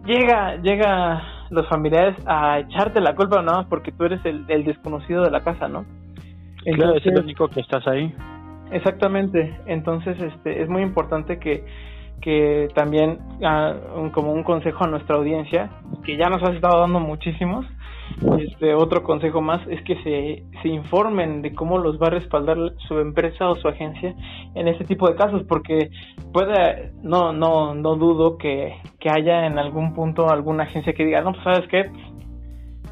llega 0.06 0.56
llega 0.56 1.22
los 1.50 1.68
familiares 1.68 2.16
a 2.26 2.60
echarte 2.60 3.00
la 3.00 3.14
culpa 3.14 3.42
nada 3.42 3.58
más 3.58 3.66
porque 3.66 3.92
tú 3.92 4.04
eres 4.04 4.24
el, 4.24 4.44
el 4.48 4.64
desconocido 4.64 5.24
de 5.24 5.30
la 5.30 5.42
casa 5.42 5.68
no 5.68 5.84
claro, 6.76 6.96
es 6.96 7.06
el 7.06 7.18
único 7.18 7.48
que 7.48 7.60
estás 7.60 7.86
ahí. 7.86 8.14
Exactamente. 8.70 9.58
Entonces, 9.66 10.20
este, 10.20 10.62
es 10.62 10.68
muy 10.68 10.82
importante 10.82 11.38
que, 11.38 11.64
que 12.20 12.68
también, 12.74 13.18
ah, 13.44 13.74
como 14.12 14.32
un 14.32 14.42
consejo 14.42 14.84
a 14.84 14.88
nuestra 14.88 15.16
audiencia, 15.16 15.70
que 16.04 16.16
ya 16.16 16.28
nos 16.28 16.42
has 16.42 16.54
estado 16.54 16.80
dando 16.80 17.00
muchísimos, 17.00 17.66
este, 18.38 18.74
otro 18.74 19.02
consejo 19.02 19.40
más 19.40 19.66
es 19.68 19.82
que 19.82 19.96
se, 20.02 20.44
se 20.62 20.68
informen 20.68 21.42
de 21.42 21.54
cómo 21.54 21.78
los 21.78 22.00
va 22.00 22.08
a 22.08 22.10
respaldar 22.10 22.56
su 22.86 22.98
empresa 22.98 23.48
o 23.48 23.56
su 23.56 23.68
agencia 23.68 24.14
en 24.54 24.68
este 24.68 24.84
tipo 24.84 25.08
de 25.08 25.16
casos, 25.16 25.42
porque 25.48 25.90
puede, 26.32 26.92
no, 27.02 27.32
no, 27.32 27.74
no 27.74 27.96
dudo 27.96 28.38
que, 28.38 28.74
que 28.98 29.10
haya 29.10 29.46
en 29.46 29.58
algún 29.58 29.94
punto 29.94 30.28
alguna 30.30 30.64
agencia 30.64 30.92
que 30.92 31.04
diga, 31.04 31.20
no, 31.20 31.32
pues 31.32 31.44
sabes 31.44 31.68
qué, 31.68 31.90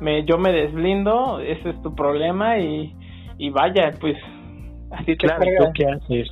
me, 0.00 0.24
yo 0.24 0.38
me 0.38 0.52
deslindo, 0.52 1.40
ese 1.40 1.70
es 1.70 1.82
tu 1.82 1.94
problema 1.94 2.58
y 2.58 2.94
y 3.38 3.50
vaya, 3.50 3.92
pues 4.00 4.16
así 4.90 5.16
claro, 5.16 5.44
¿qué 5.74 5.86
haces? 5.86 6.28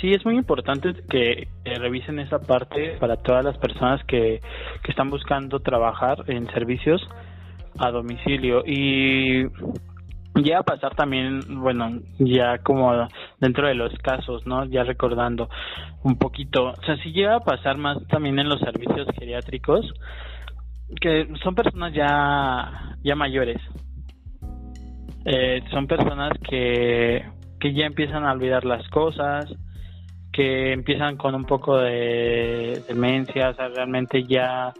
Sí, 0.00 0.10
es 0.10 0.24
muy 0.24 0.36
importante 0.36 0.92
que 1.08 1.48
revisen 1.64 2.18
esa 2.18 2.40
parte 2.40 2.96
para 2.98 3.16
todas 3.16 3.44
las 3.44 3.56
personas 3.58 4.04
que, 4.04 4.40
que 4.82 4.90
están 4.90 5.10
buscando 5.10 5.60
trabajar 5.60 6.24
en 6.26 6.46
servicios 6.48 7.00
a 7.78 7.90
domicilio. 7.90 8.62
Y 8.66 9.46
ya 10.34 10.60
a 10.60 10.62
pasar 10.62 10.94
también, 10.94 11.40
bueno, 11.60 12.00
ya 12.18 12.58
como 12.58 13.06
dentro 13.38 13.66
de 13.68 13.74
los 13.74 13.92
casos, 13.98 14.46
¿no? 14.46 14.64
Ya 14.64 14.82
recordando 14.82 15.48
un 16.02 16.16
poquito, 16.16 16.70
o 16.70 16.82
sea, 16.84 16.96
si 16.98 17.12
llega 17.12 17.36
a 17.36 17.40
pasar 17.40 17.76
más 17.76 17.98
también 18.08 18.38
en 18.38 18.48
los 18.48 18.60
servicios 18.60 19.06
geriátricos, 19.18 19.92
que 21.00 21.28
son 21.42 21.54
personas 21.54 21.92
ya, 21.92 22.96
ya 23.02 23.14
mayores, 23.14 23.60
eh, 25.24 25.62
son 25.70 25.86
personas 25.86 26.32
que, 26.48 27.24
que 27.60 27.74
ya 27.74 27.86
empiezan 27.86 28.24
a 28.24 28.32
olvidar 28.32 28.64
las 28.64 28.86
cosas, 28.88 29.46
que 30.32 30.72
empiezan 30.72 31.16
con 31.16 31.34
un 31.34 31.44
poco 31.44 31.78
de 31.78 32.82
demencia, 32.88 33.50
o 33.50 33.54
sea, 33.54 33.68
realmente 33.68 34.24
ya, 34.24 34.72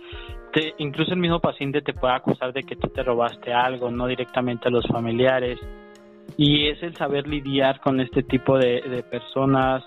te, 0.53 0.75
incluso 0.79 1.13
el 1.13 1.21
mismo 1.21 1.41
paciente 1.41 1.83
te 1.83 1.95
puede 1.95 2.15
acusar 2.15 2.53
de 2.53 2.63
que 2.63 2.77
tú 2.77 2.89
te 2.89 3.03
robaste 3.03 3.53
algo, 3.53 3.91
no 3.91 4.07
directamente 4.07 4.69
a 4.69 4.71
los 4.71 4.87
familiares. 4.87 5.59
Y 6.37 6.69
es 6.69 6.83
el 6.83 6.95
saber 6.97 7.27
lidiar 7.27 7.81
con 7.81 8.01
este 8.01 8.23
tipo 8.23 8.59
de, 8.59 8.81
de 8.83 9.03
personas, 9.03 9.83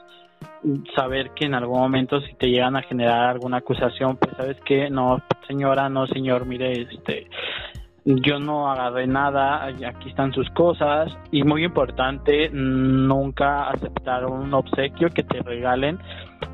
saber 0.95 1.31
que 1.31 1.45
en 1.45 1.55
algún 1.55 1.79
momento 1.79 2.19
si 2.21 2.33
te 2.35 2.47
llegan 2.47 2.75
a 2.75 2.81
generar 2.81 3.29
alguna 3.29 3.57
acusación, 3.57 4.17
pues 4.17 4.35
sabes 4.35 4.57
que 4.65 4.89
no, 4.89 5.21
señora, 5.47 5.89
no, 5.89 6.07
señor, 6.07 6.45
mire, 6.45 6.81
este, 6.81 7.27
yo 8.05 8.39
no 8.39 8.69
agarré 8.69 9.07
nada, 9.07 9.65
aquí 9.65 10.09
están 10.09 10.31
sus 10.33 10.49
cosas 10.51 11.11
y 11.31 11.43
muy 11.43 11.63
importante, 11.63 12.49
nunca 12.51 13.69
aceptar 13.69 14.25
un 14.25 14.53
obsequio 14.53 15.09
que 15.09 15.23
te 15.23 15.41
regalen, 15.41 15.99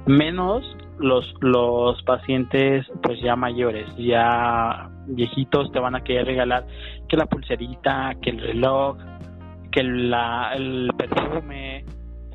menos 0.06 0.64
los 1.02 1.34
los 1.42 2.02
pacientes 2.04 2.86
pues 3.02 3.20
ya 3.22 3.36
mayores, 3.36 3.88
ya 3.98 4.90
viejitos 5.08 5.72
te 5.72 5.80
van 5.80 5.96
a 5.96 6.04
querer 6.04 6.26
regalar 6.26 6.66
que 7.10 7.18
la 7.18 7.26
pulserita, 7.26 8.14
que 8.22 8.30
el 8.30 8.40
reloj, 8.40 8.98
que 9.72 9.84
la, 9.84 10.54
el 10.56 10.92
perfume, 10.98 11.84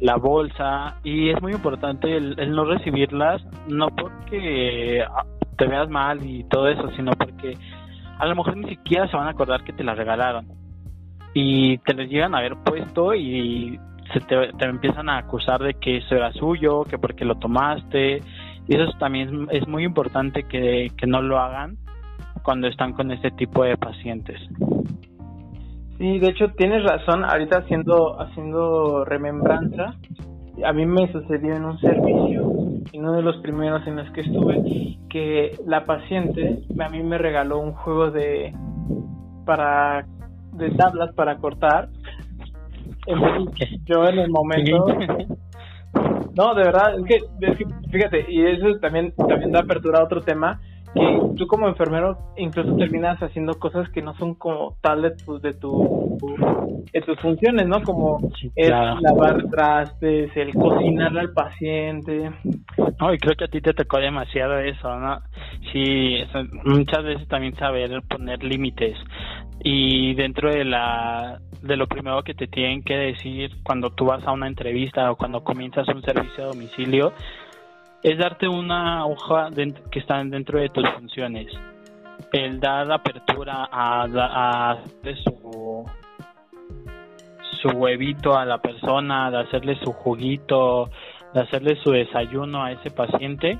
la 0.00 0.16
bolsa 0.16 0.98
y 1.02 1.30
es 1.30 1.40
muy 1.40 1.52
importante 1.52 2.16
el, 2.16 2.36
no 2.50 2.64
recibirlas, 2.64 3.42
no 3.68 3.88
porque 3.88 5.04
te 5.56 5.66
veas 5.66 5.88
mal 5.88 6.24
y 6.24 6.44
todo 6.44 6.68
eso, 6.68 6.90
sino 6.96 7.12
porque 7.12 7.56
a 8.18 8.26
lo 8.26 8.34
mejor 8.34 8.56
ni 8.56 8.68
siquiera 8.68 9.08
se 9.08 9.16
van 9.16 9.26
a 9.26 9.30
acordar 9.30 9.64
que 9.64 9.72
te 9.72 9.84
la 9.84 9.94
regalaron. 9.94 10.46
Y 11.34 11.78
te 11.78 11.92
les 11.92 12.08
llegan 12.08 12.34
a 12.34 12.38
haber 12.38 12.56
puesto 12.56 13.14
y 13.14 13.78
se 14.12 14.20
te, 14.20 14.50
empiezan 14.64 15.08
a 15.08 15.18
acusar 15.18 15.60
de 15.60 15.74
que 15.74 15.98
eso 15.98 16.14
era 16.14 16.32
suyo, 16.32 16.84
que 16.84 16.98
porque 16.98 17.24
lo 17.24 17.36
tomaste. 17.36 18.22
Y 18.68 18.74
eso 18.74 18.92
también 18.98 19.48
es, 19.50 19.66
muy 19.68 19.84
importante 19.84 20.42
que, 20.44 20.90
que 20.96 21.06
no 21.06 21.22
lo 21.22 21.38
hagan 21.38 21.76
cuando 22.42 22.66
están 22.66 22.92
con 22.92 23.10
este 23.10 23.30
tipo 23.30 23.64
de 23.64 23.76
pacientes. 23.76 24.40
Sí, 25.98 26.18
de 26.18 26.28
hecho 26.28 26.48
tienes 26.56 26.84
razón, 26.84 27.24
ahorita 27.24 27.58
haciendo, 27.58 28.20
haciendo 28.20 29.04
remembranza, 29.04 29.94
a 30.64 30.72
mí 30.72 30.84
me 30.84 31.10
sucedió 31.10 31.54
en 31.54 31.64
un 31.64 31.78
servicio, 31.78 32.52
en 32.92 33.00
uno 33.00 33.14
de 33.14 33.22
los 33.22 33.36
primeros 33.38 33.86
en 33.86 33.96
los 33.96 34.10
que 34.10 34.20
estuve, 34.20 34.98
que 35.08 35.58
la 35.66 35.86
paciente 35.86 36.62
a 36.78 36.88
mí 36.88 37.02
me 37.02 37.18
regaló 37.18 37.60
un 37.60 37.72
juego 37.72 38.10
de 38.10 38.54
para 39.44 40.06
de 40.52 40.70
tablas 40.70 41.14
para 41.14 41.36
cortar. 41.36 41.88
yo 43.86 44.06
en 44.06 44.18
el 44.18 44.30
momento 44.30 44.86
no, 46.36 46.54
de 46.54 46.64
verdad, 46.64 46.98
es 46.98 47.04
que, 47.06 47.66
fíjate, 47.90 48.26
y 48.28 48.44
eso 48.44 48.78
también 48.80 49.12
también 49.16 49.52
da 49.52 49.60
apertura 49.60 50.00
a 50.00 50.04
otro 50.04 50.20
tema 50.20 50.60
que 50.94 51.18
tú 51.36 51.46
como 51.46 51.68
enfermero 51.68 52.16
incluso 52.36 52.76
terminas 52.76 53.18
haciendo 53.22 53.54
cosas 53.54 53.88
que 53.90 54.02
no 54.02 54.14
son 54.16 54.34
como 54.34 54.76
tal 54.80 55.02
de 55.02 55.10
tu, 55.10 55.38
de 55.38 55.52
tu, 55.54 56.16
de 56.92 57.00
tus 57.02 57.18
funciones, 57.20 57.66
¿no? 57.66 57.82
Como 57.82 58.18
el 58.54 58.70
lavar 58.70 59.44
trastes, 59.50 60.30
el 60.36 60.54
cocinarle 60.54 61.20
al 61.20 61.32
paciente. 61.32 62.30
No, 62.98 63.12
y 63.12 63.18
creo 63.18 63.36
que 63.36 63.44
a 63.44 63.48
ti 63.48 63.60
te 63.60 63.74
tocó 63.74 63.98
demasiado 63.98 64.58
eso, 64.58 64.98
¿no? 64.98 65.20
Sí, 65.72 66.18
muchas 66.64 67.04
veces 67.04 67.28
también 67.28 67.54
saber 67.56 67.90
poner 68.08 68.42
límites 68.42 68.96
y 69.62 70.14
dentro 70.14 70.50
de 70.50 70.64
la 70.64 71.40
de 71.66 71.76
lo 71.76 71.86
primero 71.86 72.22
que 72.22 72.34
te 72.34 72.46
tienen 72.46 72.82
que 72.82 72.94
decir 72.94 73.50
cuando 73.62 73.90
tú 73.90 74.06
vas 74.06 74.26
a 74.26 74.32
una 74.32 74.46
entrevista 74.46 75.10
o 75.10 75.16
cuando 75.16 75.42
comienzas 75.42 75.88
un 75.88 76.02
servicio 76.02 76.44
a 76.44 76.46
domicilio 76.48 77.12
es 78.02 78.18
darte 78.18 78.46
una 78.46 79.04
hoja 79.06 79.50
que 79.90 79.98
está 79.98 80.22
dentro 80.22 80.60
de 80.60 80.68
tus 80.68 80.88
funciones. 80.90 81.52
El 82.32 82.60
dar 82.60 82.90
apertura 82.92 83.68
a, 83.70 84.04
a 84.04 84.78
su, 87.60 87.68
huevito 87.74 88.38
a 88.38 88.44
la 88.44 88.58
persona, 88.58 89.30
de 89.30 89.40
hacerle 89.40 89.76
su 89.82 89.92
juguito, 89.92 90.88
de 91.34 91.40
hacerle 91.40 91.76
su 91.82 91.90
desayuno 91.90 92.62
a 92.62 92.72
ese 92.72 92.90
paciente, 92.92 93.58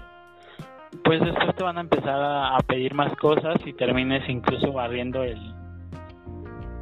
pues 1.03 1.21
después 1.21 1.57
te 1.57 1.64
van 1.64 1.79
a 1.79 1.81
empezar 1.81 2.21
a 2.21 2.59
pedir 2.66 2.95
más 2.95 3.16
cosas 3.16 3.57
y 3.64 3.73
termines 3.73 4.29
incluso 4.29 4.73
barriendo 4.73 5.25
el, 5.25 5.56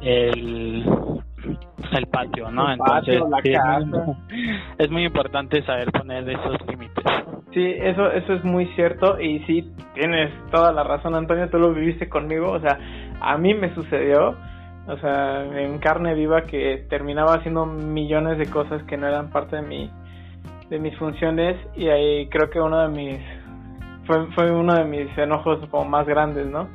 el 0.05 0.85
el 1.91 2.07
patio, 2.07 2.51
¿no? 2.51 2.71
Entonces 2.71 3.21
Es, 4.77 4.89
muy, 4.89 5.05
importante 5.05 5.63
saber 5.63 5.91
poner 5.91 6.29
esos 6.29 6.57
límites. 6.67 7.03
Sí, 7.53 7.73
eso 7.77 8.11
eso 8.11 8.33
es 8.33 8.43
muy 8.43 8.67
cierto 8.75 9.19
y 9.19 9.39
sí 9.45 9.71
tienes 9.93 10.31
toda 10.51 10.71
la 10.71 10.83
razón, 10.83 11.15
Antonio, 11.15 11.49
tú 11.49 11.57
lo 11.57 11.73
viviste 11.73 12.09
conmigo, 12.09 12.51
o 12.51 12.59
sea, 12.59 12.77
a 13.21 13.37
mí 13.37 13.53
me 13.53 13.73
sucedió, 13.73 14.35
o 14.87 14.97
sea, 14.97 15.43
en 15.43 15.79
carne 15.79 16.13
viva 16.15 16.41
que 16.41 16.85
terminaba 16.89 17.35
haciendo 17.35 17.65
millones 17.65 18.37
de 18.37 18.47
cosas 18.47 18.83
que 18.83 18.97
no 18.97 19.07
eran 19.07 19.29
parte 19.31 19.57
de 19.57 19.61
mi 19.61 19.89
de 20.69 20.79
mis 20.79 20.97
funciones 20.97 21.55
y 21.75 21.87
ahí 21.87 22.27
creo 22.27 22.49
que 22.49 22.59
uno 22.59 22.81
de 22.81 22.89
mis 22.89 23.19
fue 24.05 24.25
fue 24.33 24.51
uno 24.51 24.73
de 24.73 24.83
mis 24.83 25.17
enojos 25.17 25.59
como 25.69 25.85
más 25.85 26.05
grandes, 26.05 26.47
¿no? 26.47 26.67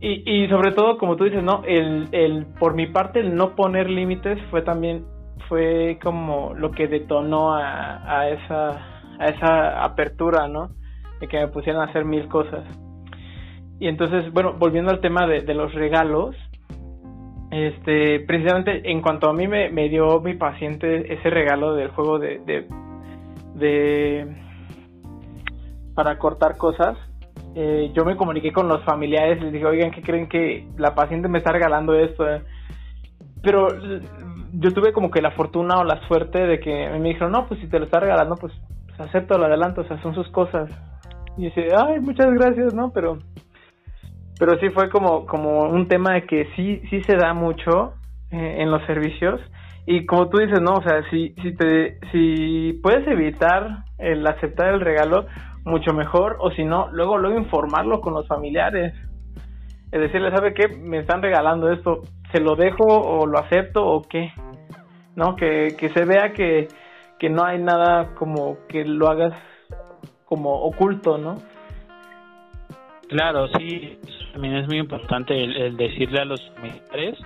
Y, 0.00 0.44
y 0.44 0.48
sobre 0.48 0.72
todo, 0.72 0.96
como 0.96 1.16
tú 1.16 1.24
dices, 1.24 1.42
¿no? 1.42 1.62
El, 1.66 2.08
el, 2.12 2.46
por 2.58 2.74
mi 2.74 2.86
parte, 2.86 3.20
el 3.20 3.34
no 3.34 3.54
poner 3.54 3.90
límites 3.90 4.38
fue 4.50 4.62
también, 4.62 5.04
fue 5.48 5.98
como 6.02 6.54
lo 6.54 6.70
que 6.70 6.88
detonó 6.88 7.52
a, 7.54 8.20
a, 8.20 8.30
esa, 8.30 8.68
a 9.18 9.26
esa 9.26 9.84
apertura, 9.84 10.48
¿no? 10.48 10.70
De 11.20 11.28
que 11.28 11.38
me 11.38 11.48
pusieran 11.48 11.82
a 11.82 11.90
hacer 11.90 12.06
mil 12.06 12.28
cosas. 12.28 12.64
Y 13.78 13.88
entonces, 13.88 14.32
bueno, 14.32 14.54
volviendo 14.58 14.90
al 14.90 15.00
tema 15.00 15.26
de, 15.26 15.42
de 15.42 15.54
los 15.54 15.74
regalos, 15.74 16.34
este, 17.50 18.20
precisamente 18.20 18.90
en 18.90 19.02
cuanto 19.02 19.28
a 19.28 19.32
mí 19.34 19.48
me, 19.48 19.70
me 19.70 19.88
dio 19.88 20.20
mi 20.20 20.34
paciente 20.34 21.12
ese 21.12 21.30
regalo 21.30 21.74
del 21.74 21.88
juego 21.88 22.18
de, 22.18 22.38
de, 22.46 22.66
de 23.54 24.36
para 25.94 26.16
cortar 26.18 26.56
cosas, 26.56 26.96
eh, 27.54 27.90
yo 27.94 28.04
me 28.04 28.16
comuniqué 28.16 28.52
con 28.52 28.68
los 28.68 28.84
familiares 28.84 29.42
les 29.42 29.52
dije, 29.52 29.64
oigan, 29.64 29.90
¿qué 29.90 30.02
creen 30.02 30.28
que 30.28 30.68
la 30.76 30.94
paciente 30.94 31.28
me 31.28 31.38
está 31.38 31.52
regalando 31.52 31.94
esto? 31.94 32.24
Pero 33.42 33.68
yo 34.52 34.72
tuve 34.72 34.92
como 34.92 35.10
que 35.10 35.22
la 35.22 35.32
fortuna 35.32 35.76
o 35.78 35.84
la 35.84 36.06
suerte 36.06 36.46
de 36.46 36.60
que 36.60 36.88
me 36.90 37.08
dijeron, 37.08 37.32
no, 37.32 37.46
pues 37.46 37.60
si 37.60 37.68
te 37.68 37.78
lo 37.78 37.86
está 37.86 38.00
regalando, 38.00 38.36
pues, 38.36 38.52
pues 38.86 39.00
acepto 39.00 39.38
lo 39.38 39.46
adelanto, 39.46 39.80
o 39.80 39.84
sea, 39.84 40.00
son 40.02 40.14
sus 40.14 40.28
cosas. 40.30 40.70
Y 41.36 41.44
dice, 41.44 41.68
ay, 41.76 42.00
muchas 42.00 42.32
gracias, 42.34 42.74
¿no? 42.74 42.90
Pero, 42.92 43.18
pero 44.38 44.58
sí 44.58 44.70
fue 44.70 44.90
como, 44.90 45.26
como 45.26 45.64
un 45.64 45.88
tema 45.88 46.14
de 46.14 46.26
que 46.26 46.48
sí, 46.56 46.82
sí 46.90 47.02
se 47.04 47.16
da 47.16 47.32
mucho 47.34 47.94
eh, 48.30 48.56
en 48.58 48.70
los 48.70 48.84
servicios. 48.86 49.40
Y 49.86 50.06
como 50.06 50.28
tú 50.28 50.38
dices, 50.38 50.60
no, 50.60 50.74
o 50.74 50.82
sea, 50.82 51.02
si, 51.10 51.34
si 51.42 51.54
te, 51.54 51.98
si 52.12 52.74
puedes 52.82 53.06
evitar 53.08 53.84
el 53.98 54.26
aceptar 54.26 54.74
el 54.74 54.80
regalo, 54.80 55.26
mucho 55.64 55.92
mejor, 55.92 56.36
o 56.40 56.50
si 56.52 56.64
no, 56.64 56.88
luego, 56.92 57.18
luego 57.18 57.38
informarlo 57.38 58.00
con 58.00 58.14
los 58.14 58.26
familiares. 58.26 58.94
Es 59.90 60.00
decirle, 60.00 60.30
¿sabe 60.30 60.54
qué? 60.54 60.68
Me 60.68 60.98
están 60.98 61.22
regalando 61.22 61.70
esto, 61.72 62.02
¿se 62.32 62.40
lo 62.40 62.54
dejo 62.54 62.84
o 62.84 63.26
lo 63.26 63.38
acepto 63.38 63.84
o 63.84 64.02
qué? 64.02 64.32
¿No? 65.16 65.34
Que, 65.34 65.74
que 65.78 65.88
se 65.90 66.04
vea 66.04 66.32
que, 66.32 66.68
que 67.18 67.28
no 67.28 67.44
hay 67.44 67.58
nada 67.58 68.14
como 68.14 68.58
que 68.68 68.84
lo 68.84 69.08
hagas 69.08 69.34
como 70.24 70.62
oculto, 70.62 71.18
¿no? 71.18 71.36
Claro, 73.08 73.48
sí, 73.58 73.98
también 74.32 74.56
es 74.56 74.68
muy 74.68 74.78
importante 74.78 75.34
el, 75.34 75.76
decirle 75.76 76.20
a 76.20 76.24
los 76.24 76.40
familiares 76.52 77.18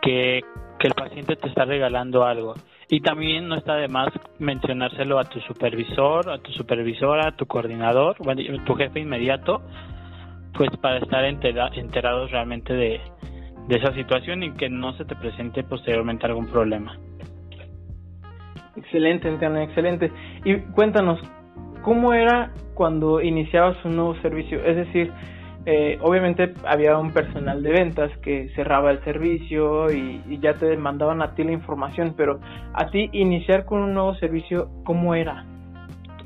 que, 0.00 0.40
el 0.86 0.94
paciente 0.94 1.36
te 1.36 1.48
está 1.48 1.64
regalando 1.64 2.24
algo. 2.24 2.54
Y 2.88 3.00
también 3.00 3.48
no 3.48 3.56
está 3.56 3.74
de 3.74 3.88
más 3.88 4.08
mencionárselo 4.38 5.18
a 5.18 5.24
tu 5.24 5.40
supervisor, 5.40 6.30
a 6.30 6.38
tu 6.38 6.52
supervisora, 6.52 7.28
a 7.28 7.36
tu 7.36 7.46
coordinador, 7.46 8.16
a 8.20 8.64
tu 8.64 8.74
jefe 8.74 9.00
inmediato, 9.00 9.62
pues 10.54 10.70
para 10.80 10.98
estar 10.98 11.24
enterados 11.24 12.30
realmente 12.30 12.72
de, 12.72 13.00
de 13.68 13.76
esa 13.76 13.92
situación 13.94 14.42
y 14.42 14.52
que 14.52 14.68
no 14.68 14.92
se 14.94 15.04
te 15.04 15.16
presente 15.16 15.64
posteriormente 15.64 16.26
algún 16.26 16.46
problema. 16.46 16.96
Excelente, 18.76 19.28
Antonio, 19.28 19.62
excelente. 19.62 20.12
Y 20.44 20.58
cuéntanos, 20.72 21.18
¿cómo 21.82 22.12
era 22.12 22.52
cuando 22.74 23.20
iniciabas 23.20 23.82
un 23.84 23.96
nuevo 23.96 24.14
servicio? 24.20 24.62
Es 24.64 24.76
decir, 24.76 25.12
eh, 25.68 25.98
obviamente 26.00 26.54
había 26.64 26.96
un 26.96 27.10
personal 27.10 27.60
de 27.60 27.72
ventas 27.72 28.16
que 28.18 28.50
cerraba 28.54 28.92
el 28.92 29.02
servicio 29.02 29.90
y, 29.90 30.38
ya 30.40 30.54
te 30.54 30.76
mandaban 30.76 31.22
a 31.22 31.34
ti 31.34 31.42
la 31.42 31.50
información, 31.50 32.14
pero 32.16 32.38
a 32.72 32.86
ti 32.86 33.10
iniciar 33.12 33.64
con 33.64 33.80
un 33.80 33.92
nuevo 33.92 34.14
servicio, 34.14 34.68
¿cómo 34.84 35.16
era? 35.16 35.44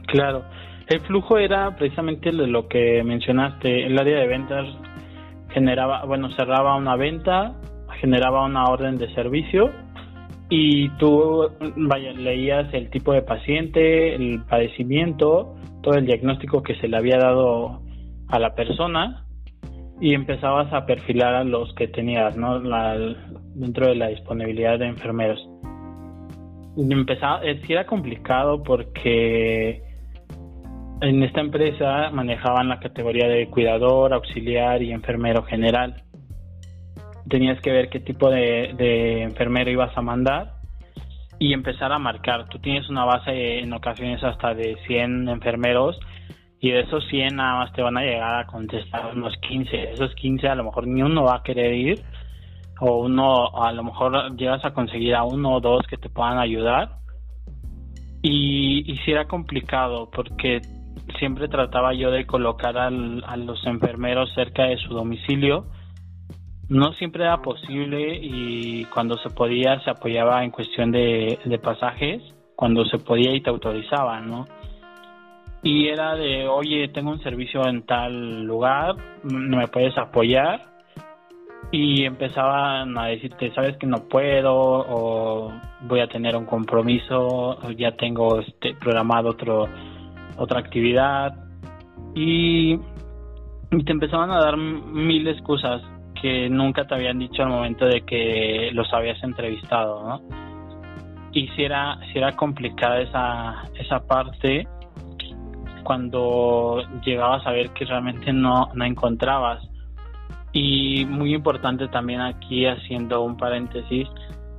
Claro, 0.08 0.44
el 0.88 1.00
flujo 1.00 1.38
era 1.38 1.74
precisamente 1.74 2.32
lo 2.32 2.68
que 2.68 3.02
mencionaste, 3.02 3.86
el 3.86 3.98
área 3.98 4.18
de 4.18 4.26
ventas 4.26 4.66
generaba, 5.54 6.04
bueno, 6.04 6.28
cerraba 6.36 6.76
una 6.76 6.96
venta, 6.96 7.54
generaba 7.98 8.44
una 8.44 8.64
orden 8.64 8.98
de 8.98 9.10
servicio 9.14 9.70
y 10.50 10.90
tú 10.98 11.48
leías 12.18 12.74
el 12.74 12.90
tipo 12.90 13.14
de 13.14 13.22
paciente, 13.22 14.14
el 14.14 14.42
padecimiento, 14.42 15.54
todo 15.82 15.94
el 15.94 16.04
diagnóstico 16.04 16.62
que 16.62 16.74
se 16.74 16.88
le 16.88 16.98
había 16.98 17.16
dado 17.16 17.80
a 18.28 18.38
la 18.38 18.54
persona 18.54 19.24
y 20.00 20.14
empezabas 20.14 20.72
a 20.72 20.86
perfilar 20.86 21.34
a 21.34 21.44
los 21.44 21.74
que 21.74 21.86
tenías, 21.86 22.36
¿no? 22.36 22.58
La, 22.58 22.96
dentro 23.54 23.86
de 23.86 23.94
la 23.94 24.08
disponibilidad 24.08 24.78
de 24.78 24.86
enfermeros. 24.86 25.38
Empezaba, 26.76 27.44
eh, 27.44 27.60
era 27.68 27.84
complicado 27.86 28.62
porque 28.62 29.82
en 31.02 31.22
esta 31.22 31.40
empresa 31.40 32.10
manejaban 32.10 32.68
la 32.68 32.80
categoría 32.80 33.28
de 33.28 33.48
cuidador, 33.48 34.14
auxiliar 34.14 34.82
y 34.82 34.92
enfermero 34.92 35.42
general. 35.42 36.02
Tenías 37.28 37.60
que 37.60 37.70
ver 37.70 37.90
qué 37.90 38.00
tipo 38.00 38.30
de, 38.30 38.72
de 38.76 39.22
enfermero 39.22 39.70
ibas 39.70 39.96
a 39.96 40.02
mandar 40.02 40.54
y 41.38 41.52
empezar 41.52 41.92
a 41.92 41.98
marcar. 41.98 42.48
Tú 42.48 42.58
tienes 42.58 42.88
una 42.88 43.04
base 43.04 43.58
en 43.58 43.72
ocasiones 43.74 44.22
hasta 44.24 44.54
de 44.54 44.76
100 44.86 45.28
enfermeros 45.28 45.98
y 46.60 46.70
de 46.70 46.80
esos 46.80 47.04
100 47.08 47.36
nada 47.36 47.60
más 47.60 47.72
te 47.72 47.82
van 47.82 47.96
a 47.96 48.02
llegar 48.02 48.40
a 48.40 48.46
contestar 48.46 49.16
unos 49.16 49.34
15. 49.48 49.92
Esos 49.92 50.14
15 50.14 50.46
a 50.48 50.54
lo 50.54 50.64
mejor 50.64 50.86
ni 50.86 51.02
uno 51.02 51.24
va 51.24 51.36
a 51.36 51.42
querer 51.42 51.72
ir 51.74 52.02
o 52.80 52.98
uno 53.00 53.56
a 53.62 53.72
lo 53.72 53.82
mejor 53.82 54.36
llegas 54.36 54.64
a 54.64 54.72
conseguir 54.72 55.14
a 55.14 55.24
uno 55.24 55.54
o 55.54 55.60
dos 55.60 55.86
que 55.86 55.96
te 55.96 56.10
puedan 56.10 56.38
ayudar. 56.38 56.98
Y, 58.22 58.92
y 58.92 59.10
era 59.10 59.26
complicado 59.26 60.10
porque 60.10 60.60
siempre 61.18 61.48
trataba 61.48 61.94
yo 61.94 62.10
de 62.10 62.26
colocar 62.26 62.76
al, 62.76 63.24
a 63.26 63.36
los 63.38 63.64
enfermeros 63.66 64.32
cerca 64.34 64.64
de 64.64 64.76
su 64.76 64.92
domicilio. 64.92 65.66
No 66.68 66.92
siempre 66.92 67.24
era 67.24 67.40
posible 67.40 68.18
y 68.22 68.84
cuando 68.86 69.16
se 69.16 69.30
podía 69.30 69.80
se 69.80 69.90
apoyaba 69.90 70.44
en 70.44 70.50
cuestión 70.50 70.92
de, 70.92 71.38
de 71.42 71.58
pasajes, 71.58 72.22
cuando 72.54 72.84
se 72.84 72.98
podía 72.98 73.34
y 73.34 73.40
te 73.40 73.48
autorizaban, 73.48 74.28
¿no? 74.28 74.46
Y 75.62 75.88
era 75.88 76.14
de, 76.14 76.48
oye, 76.48 76.88
tengo 76.88 77.10
un 77.10 77.22
servicio 77.22 77.66
en 77.66 77.82
tal 77.82 78.44
lugar, 78.44 78.94
¿me 79.24 79.68
puedes 79.68 79.96
apoyar? 79.98 80.62
Y 81.70 82.04
empezaban 82.04 82.96
a 82.96 83.06
decirte, 83.06 83.52
sabes 83.54 83.76
que 83.76 83.86
no 83.86 84.08
puedo, 84.08 84.54
o 84.54 85.52
voy 85.82 86.00
a 86.00 86.08
tener 86.08 86.34
un 86.34 86.46
compromiso, 86.46 87.58
ya 87.76 87.92
tengo 87.92 88.40
este, 88.40 88.74
programado 88.74 89.30
otro, 89.30 89.68
otra 90.36 90.60
actividad, 90.60 91.34
y, 92.14 92.76
te 93.84 93.92
empezaban 93.92 94.30
a 94.30 94.40
dar 94.40 94.56
mil 94.56 95.28
excusas 95.28 95.82
que 96.20 96.48
nunca 96.48 96.86
te 96.86 96.94
habían 96.94 97.18
dicho 97.18 97.42
al 97.42 97.50
momento 97.50 97.86
de 97.86 98.00
que 98.00 98.70
los 98.72 98.92
habías 98.92 99.22
entrevistado, 99.22 100.02
¿no? 100.02 100.20
Y 101.32 101.46
si 101.48 101.62
era, 101.62 101.98
si 102.10 102.18
era 102.18 102.32
complicada 102.32 103.00
esa, 103.00 103.70
esa 103.78 104.04
parte, 104.04 104.66
cuando 105.82 106.82
llegabas 107.04 107.46
a 107.46 107.52
ver 107.52 107.70
que 107.70 107.84
realmente 107.84 108.32
no, 108.32 108.68
no 108.74 108.84
encontrabas. 108.84 109.62
Y 110.52 111.04
muy 111.06 111.34
importante 111.34 111.88
también 111.88 112.20
aquí, 112.20 112.66
haciendo 112.66 113.22
un 113.22 113.36
paréntesis, 113.36 114.08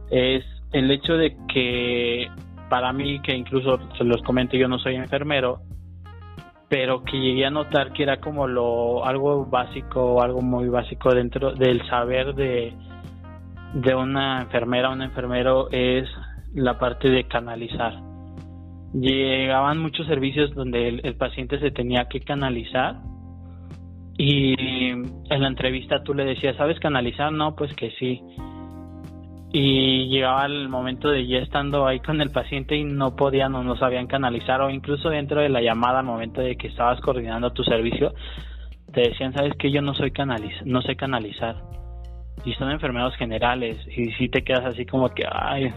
es 0.10 0.44
el 0.72 0.90
hecho 0.90 1.18
de 1.18 1.36
que 1.54 2.30
para 2.70 2.94
mí, 2.94 3.20
que 3.22 3.36
incluso 3.36 3.80
se 3.98 4.06
los 4.06 4.22
comento, 4.22 4.56
yo 4.56 4.70
no 4.70 4.80
soy 4.80 4.96
enfermero, 4.96 5.60
pero 6.70 7.04
que 7.04 7.20
llegué 7.20 7.46
a 7.46 7.50
notar 7.50 7.92
que 7.92 8.04
era 8.04 8.22
como 8.22 8.48
lo 8.48 9.06
algo 9.06 9.46
básico, 9.46 10.22
algo 10.22 10.42
muy 10.42 10.70
básico 10.70 11.14
dentro 11.14 11.54
del 11.54 11.86
saber 11.90 12.34
de, 12.34 12.74
de 13.74 13.94
una 13.94 14.44
enfermera 14.44 14.90
un 14.90 15.02
enfermero 15.02 15.70
es 15.72 16.08
la 16.54 16.80
parte 16.80 17.10
de 17.10 17.26
canalizar. 17.26 18.11
Llegaban 18.94 19.80
muchos 19.80 20.06
servicios 20.08 20.54
donde 20.54 20.90
el, 20.90 21.16
paciente 21.16 21.60
se 21.60 21.72
tenía 21.72 22.08
que 22.10 22.20
canalizar 22.20 22.98
y 24.18 24.54
en 24.90 25.42
la 25.42 25.48
entrevista 25.48 26.04
tú 26.04 26.14
le 26.14 26.26
decías, 26.26 26.58
¿sabes 26.58 26.80
canalizar? 26.80 27.32
No, 27.32 27.56
pues 27.56 27.74
que 27.74 27.92
sí. 27.92 28.22
Y 29.54 30.10
llegaba 30.10 30.46
el 30.46 30.68
momento 30.68 31.10
de 31.10 31.26
ya 31.26 31.40
estando 31.40 31.88
ahí 31.88 32.00
con 32.00 32.22
el 32.22 32.32
paciente 32.32 32.76
y 32.76 32.84
no 32.84 33.16
podían 33.16 33.56
o 33.56 33.64
no 33.64 33.78
sabían 33.78 34.08
canalizar 34.08 34.62
o 34.62 34.70
incluso 34.70 35.10
dentro 35.10 35.42
de 35.42 35.50
la 35.50 35.62
llamada 35.62 36.00
al 36.00 36.06
momento 36.06 36.42
de 36.42 36.56
que 36.58 36.68
estabas 36.68 37.00
coordinando 37.02 37.52
tu 37.52 37.64
servicio, 37.64 38.14
te 38.94 39.02
decían, 39.02 39.34
¿sabes 39.34 39.54
que 39.58 39.72
Yo 39.72 39.82
no 39.82 39.94
soy 39.94 40.12
canaliz 40.12 40.54
no 40.66 40.82
sé 40.82 40.96
canalizar 40.96 41.56
y 42.46 42.54
son 42.54 42.72
enfermedades 42.72 43.16
generales 43.16 43.78
y 43.96 44.12
si 44.14 44.30
te 44.30 44.44
quedas 44.44 44.66
así 44.66 44.86
como 44.86 45.10
que, 45.10 45.24
ay, 45.32 45.72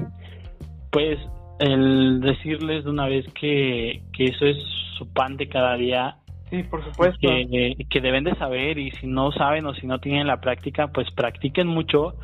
pues 0.90 1.18
el 1.59 2.21
decirles 2.21 2.85
de 2.85 2.90
una 2.90 3.07
vez 3.07 3.27
que, 3.35 4.03
que 4.12 4.25
eso 4.25 4.47
es 4.47 4.57
su 4.99 5.12
pan 5.12 5.37
de 5.37 5.49
cada 5.49 5.77
día. 5.77 6.17
Sí, 6.51 6.62
por 6.64 6.85
supuesto. 6.85 7.29
Que, 7.29 7.75
que 7.88 8.01
deben 8.01 8.25
de 8.25 8.35
saber 8.37 8.79
y 8.79 8.90
si 8.93 9.07
no 9.07 9.33
saben 9.33 9.67
o 9.67 9.75
si 9.75 9.87
no 9.87 9.99
tienen 9.99 10.27
la 10.27 10.40
práctica, 10.40 10.88
pues 10.88 11.11
practiquen 11.12 11.67
mucho 11.67 12.14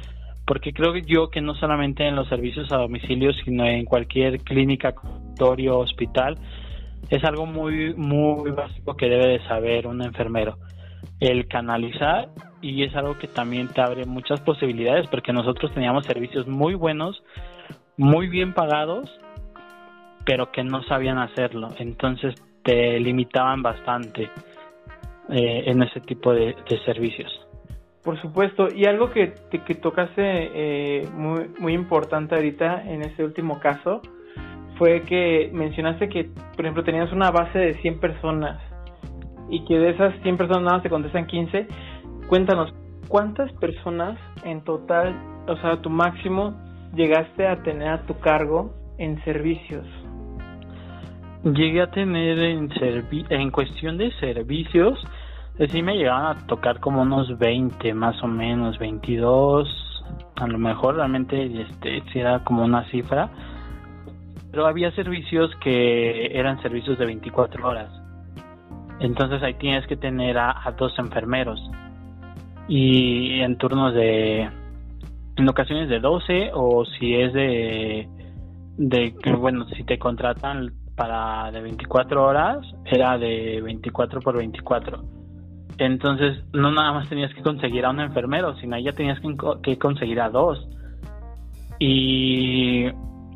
porque 0.51 0.73
creo 0.73 0.97
yo 0.97 1.31
que 1.31 1.41
no 1.41 1.55
solamente 1.55 2.09
en 2.09 2.17
los 2.17 2.29
servicios 2.29 2.73
a 2.73 2.79
domicilio, 2.79 3.33
sino 3.45 3.65
en 3.67 3.85
cualquier 3.85 4.41
clínica, 4.41 4.93
consultorio, 4.93 5.79
hospital, 5.79 6.39
es 7.09 7.23
algo 7.23 7.47
muy, 7.47 7.95
muy 7.95 8.51
básico 8.51 8.97
que 8.97 9.09
debe 9.09 9.29
de 9.29 9.47
saber 9.47 9.87
un 9.87 10.03
enfermero. 10.03 10.59
El 11.21 11.47
canalizar 11.47 12.31
y 12.61 12.83
es 12.83 12.97
algo 12.97 13.17
que 13.17 13.29
también 13.29 13.69
te 13.69 13.81
abre 13.81 14.07
muchas 14.07 14.41
posibilidades 14.41 15.07
porque 15.09 15.33
nosotros 15.33 15.73
teníamos 15.73 16.05
servicios 16.05 16.49
muy 16.49 16.75
buenos, 16.75 17.23
muy 18.01 18.29
bien 18.29 18.55
pagados, 18.55 19.11
pero 20.25 20.51
que 20.51 20.65
no 20.65 20.83
sabían 20.85 21.19
hacerlo. 21.19 21.69
Entonces 21.79 22.35
te 22.63 22.99
limitaban 22.99 23.63
bastante 23.63 24.31
eh, 25.29 25.65
en 25.67 25.83
ese 25.83 26.01
tipo 26.01 26.33
de, 26.33 26.57
servicios. 26.87 27.31
Por 28.03 28.19
supuesto, 28.23 28.69
y 28.75 28.87
algo 28.87 29.11
que, 29.11 29.35
que 29.51 29.75
tocaste 29.75 30.23
eh, 30.23 31.09
muy, 31.13 31.51
muy 31.59 31.75
importante 31.75 32.35
ahorita 32.35 32.85
en 32.85 33.03
este 33.03 33.23
último 33.23 33.61
caso 33.61 34.01
fue 34.79 35.03
que 35.03 35.51
mencionaste 35.53 36.09
que, 36.09 36.31
por 36.57 36.65
ejemplo, 36.65 36.83
tenías 36.83 37.13
una 37.13 37.31
base 37.31 37.59
de 37.59 37.75
100 37.83 38.01
personas 38.01 38.59
y 39.51 39.63
que 39.67 39.75
de 39.75 39.91
esas 39.91 40.15
100 40.23 40.39
personas 40.39 40.63
nada 40.63 40.77
más 40.77 40.83
te 40.83 40.89
contestan 40.89 41.27
15 41.27 41.67
Cuéntanos, 42.31 42.73
¿cuántas 43.09 43.53
personas 43.55 44.17
en 44.45 44.63
total, 44.63 45.21
o 45.49 45.57
sea, 45.57 45.83
tu 45.83 45.91
máximo, 45.91 46.55
llegaste 46.95 47.47
a 47.47 47.63
tener 47.63 47.89
a 47.89 48.03
tu 48.03 48.19
cargo 48.19 48.75
en 48.99 49.23
servicios? 49.25 49.87
Llegué 51.45 51.81
a 51.83 51.91
tener 51.91 52.39
en, 52.39 52.69
en 53.31 53.51
cuestión 53.51 53.97
de 53.97 54.13
servicios, 54.21 54.99
eh, 55.59 55.69
sí 55.69 55.83
me 55.83 55.97
llegaban 55.97 56.37
a 56.37 56.47
tocar 56.47 56.81
como 56.81 57.03
unos 57.03 57.39
20 57.39 57.95
más 57.95 58.23
o 58.23 58.27
menos, 58.27 58.79
22, 58.79 60.05
a 60.37 60.47
lo 60.47 60.59
mejor 60.59 60.97
realmente 60.97 61.63
este 61.63 62.21
era 62.21 62.45
como 62.45 62.65
una 62.65 62.85
cifra, 62.91 63.31
pero 64.51 64.67
había 64.67 64.91
servicios 64.93 65.51
que 65.63 66.27
eran 66.39 66.61
servicios 66.61 66.99
de 66.99 67.07
24 67.07 67.67
horas. 67.67 67.91
Entonces 68.99 69.43
ahí 69.43 69.55
tienes 69.55 69.87
que 69.87 69.97
tener 69.97 70.37
a 70.37 70.75
dos 70.77 70.93
enfermeros 70.99 71.59
y 72.69 73.41
en 73.41 73.57
turnos 73.57 73.95
de 73.95 74.49
en 75.37 75.49
ocasiones 75.49 75.89
de 75.89 76.01
12 76.01 76.51
o 76.55 76.85
si 76.85 77.15
es 77.15 77.33
de 77.33 78.09
de 78.77 79.15
bueno 79.39 79.67
si 79.77 79.85
te 79.85 79.99
contratan 79.99 80.73
para 80.97 81.51
de 81.51 81.61
24 81.61 82.25
horas 82.25 82.59
era 82.85 83.19
de 83.19 83.61
24 83.63 84.21
por 84.21 84.37
24 84.37 85.03
entonces 85.79 86.45
no 86.53 86.71
nada 86.71 86.93
más 86.93 87.09
tenías 87.09 87.33
que 87.35 87.43
conseguir 87.43 87.85
a 87.85 87.91
un 87.91 88.01
enfermero 88.01 88.57
sino 88.57 88.79
ya 88.79 88.93
tenías 88.93 89.19
que, 89.21 89.35
que 89.63 89.79
conseguir 89.79 90.21
a 90.21 90.29
dos. 90.29 90.69
Y 91.79 92.87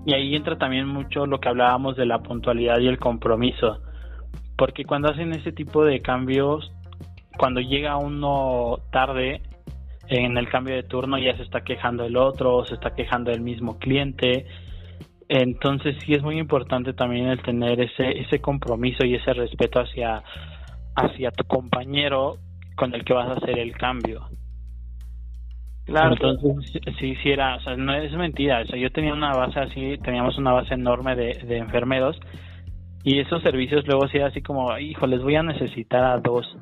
y 0.07 0.13
ahí 0.13 0.35
entra 0.35 0.59
también 0.59 0.87
mucho 0.87 1.25
lo 1.25 1.41
que 1.41 1.49
hablábamos 1.49 1.97
de 1.97 2.05
la 2.05 2.23
puntualidad 2.23 2.79
y 2.79 2.89
el 2.89 2.99
compromiso 2.99 3.81
porque 4.57 4.85
cuando 4.85 5.11
hacen 5.11 5.33
ese 5.33 5.53
tipo 5.53 5.85
de 5.85 6.01
cambios 6.01 6.71
cuando 7.39 7.61
llega 7.61 7.97
uno 7.97 8.79
tarde 8.93 9.41
en 10.09 10.37
el 10.37 10.49
cambio 10.49 10.75
de 10.75 10.83
turno 10.83 11.19
ya 11.19 11.37
se 11.37 11.43
está 11.43 11.63
quejando 11.63 12.05
el 12.05 12.17
otro, 12.17 12.65
se 12.65 12.75
está 12.75 12.95
quejando 12.95 13.31
el 13.31 13.41
mismo 13.41 13.79
cliente. 13.79 14.47
Entonces 15.29 15.97
sí 16.05 16.13
es 16.13 16.23
muy 16.23 16.39
importante 16.39 16.93
también 16.93 17.29
el 17.29 17.43
tener 17.43 17.81
ese 17.81 18.21
ese 18.21 18.41
compromiso 18.41 19.05
y 19.05 19.15
ese 19.15 19.33
respeto 19.33 19.81
hacia 19.81 20.23
hacia 20.95 21.31
tu 21.31 21.45
compañero 21.45 22.37
con 22.77 22.95
el 22.95 23.05
que 23.05 23.15
vas 23.15 23.29
a 23.29 23.33
hacer 23.33 23.59
el 23.59 23.73
cambio. 23.77 24.29
Claro. 25.87 26.13
Entonces 26.13 26.83
sí, 26.99 27.15
sí 27.23 27.31
era, 27.31 27.57
o 27.57 27.61
sea, 27.61 27.77
no 27.77 27.95
es 27.95 28.13
mentira, 28.13 28.63
o 28.63 28.67
sea, 28.67 28.79
yo 28.79 28.91
tenía 28.91 29.13
una 29.13 29.33
base 29.33 29.61
así, 29.61 29.99
teníamos 30.03 30.39
una 30.39 30.53
base 30.53 30.75
enorme 30.75 31.15
de, 31.15 31.35
de 31.47 31.59
enfermeros 31.59 32.19
y 33.03 33.19
esos 33.19 33.43
servicios 33.43 33.87
luego 33.87 34.09
sí 34.09 34.17
era 34.17 34.29
así 34.29 34.41
como, 34.41 34.79
hijo, 34.79 35.07
les 35.07 35.23
voy 35.23 35.37
a 35.37 35.43
necesitar 35.43 36.05
a 36.05 36.19
dos 36.19 36.57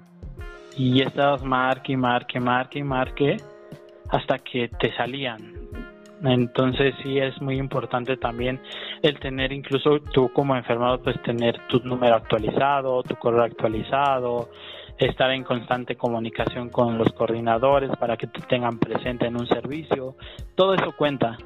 y 0.77 1.03
estabas 1.03 1.43
marque 1.43 1.93
y 1.93 1.97
marque, 1.97 2.41
marque 2.41 2.79
y 2.79 2.85
marque 2.85 3.37
hasta 4.09 4.39
que 4.39 4.69
te 4.69 4.93
salían. 4.95 5.53
Entonces 6.25 6.95
sí 7.03 7.19
es 7.19 7.41
muy 7.43 7.59
importante 7.59 8.17
también 8.17 8.61
el 9.03 9.19
tener 9.19 9.53
incluso 9.53 9.99
tú 10.13 10.31
como 10.33 10.55
enfermado 10.55 11.03
pues 11.03 11.21
tener 11.23 11.59
tu 11.67 11.81
número 11.81 12.15
actualizado, 12.15 13.03
tu 13.03 13.17
correo 13.17 13.43
actualizado, 13.43 14.49
estar 14.99 15.31
en 15.33 15.43
constante 15.43 15.97
comunicación 15.97 16.69
con 16.69 16.97
los 16.97 17.13
coordinadores 17.13 17.91
para 17.99 18.17
que 18.17 18.29
te 18.29 18.41
tengan 18.43 18.79
presente 18.79 19.27
en 19.27 19.37
un 19.37 19.47
servicio, 19.47 20.15
todo 20.55 20.75
eso 20.75 20.93
cuenta. 20.97 21.37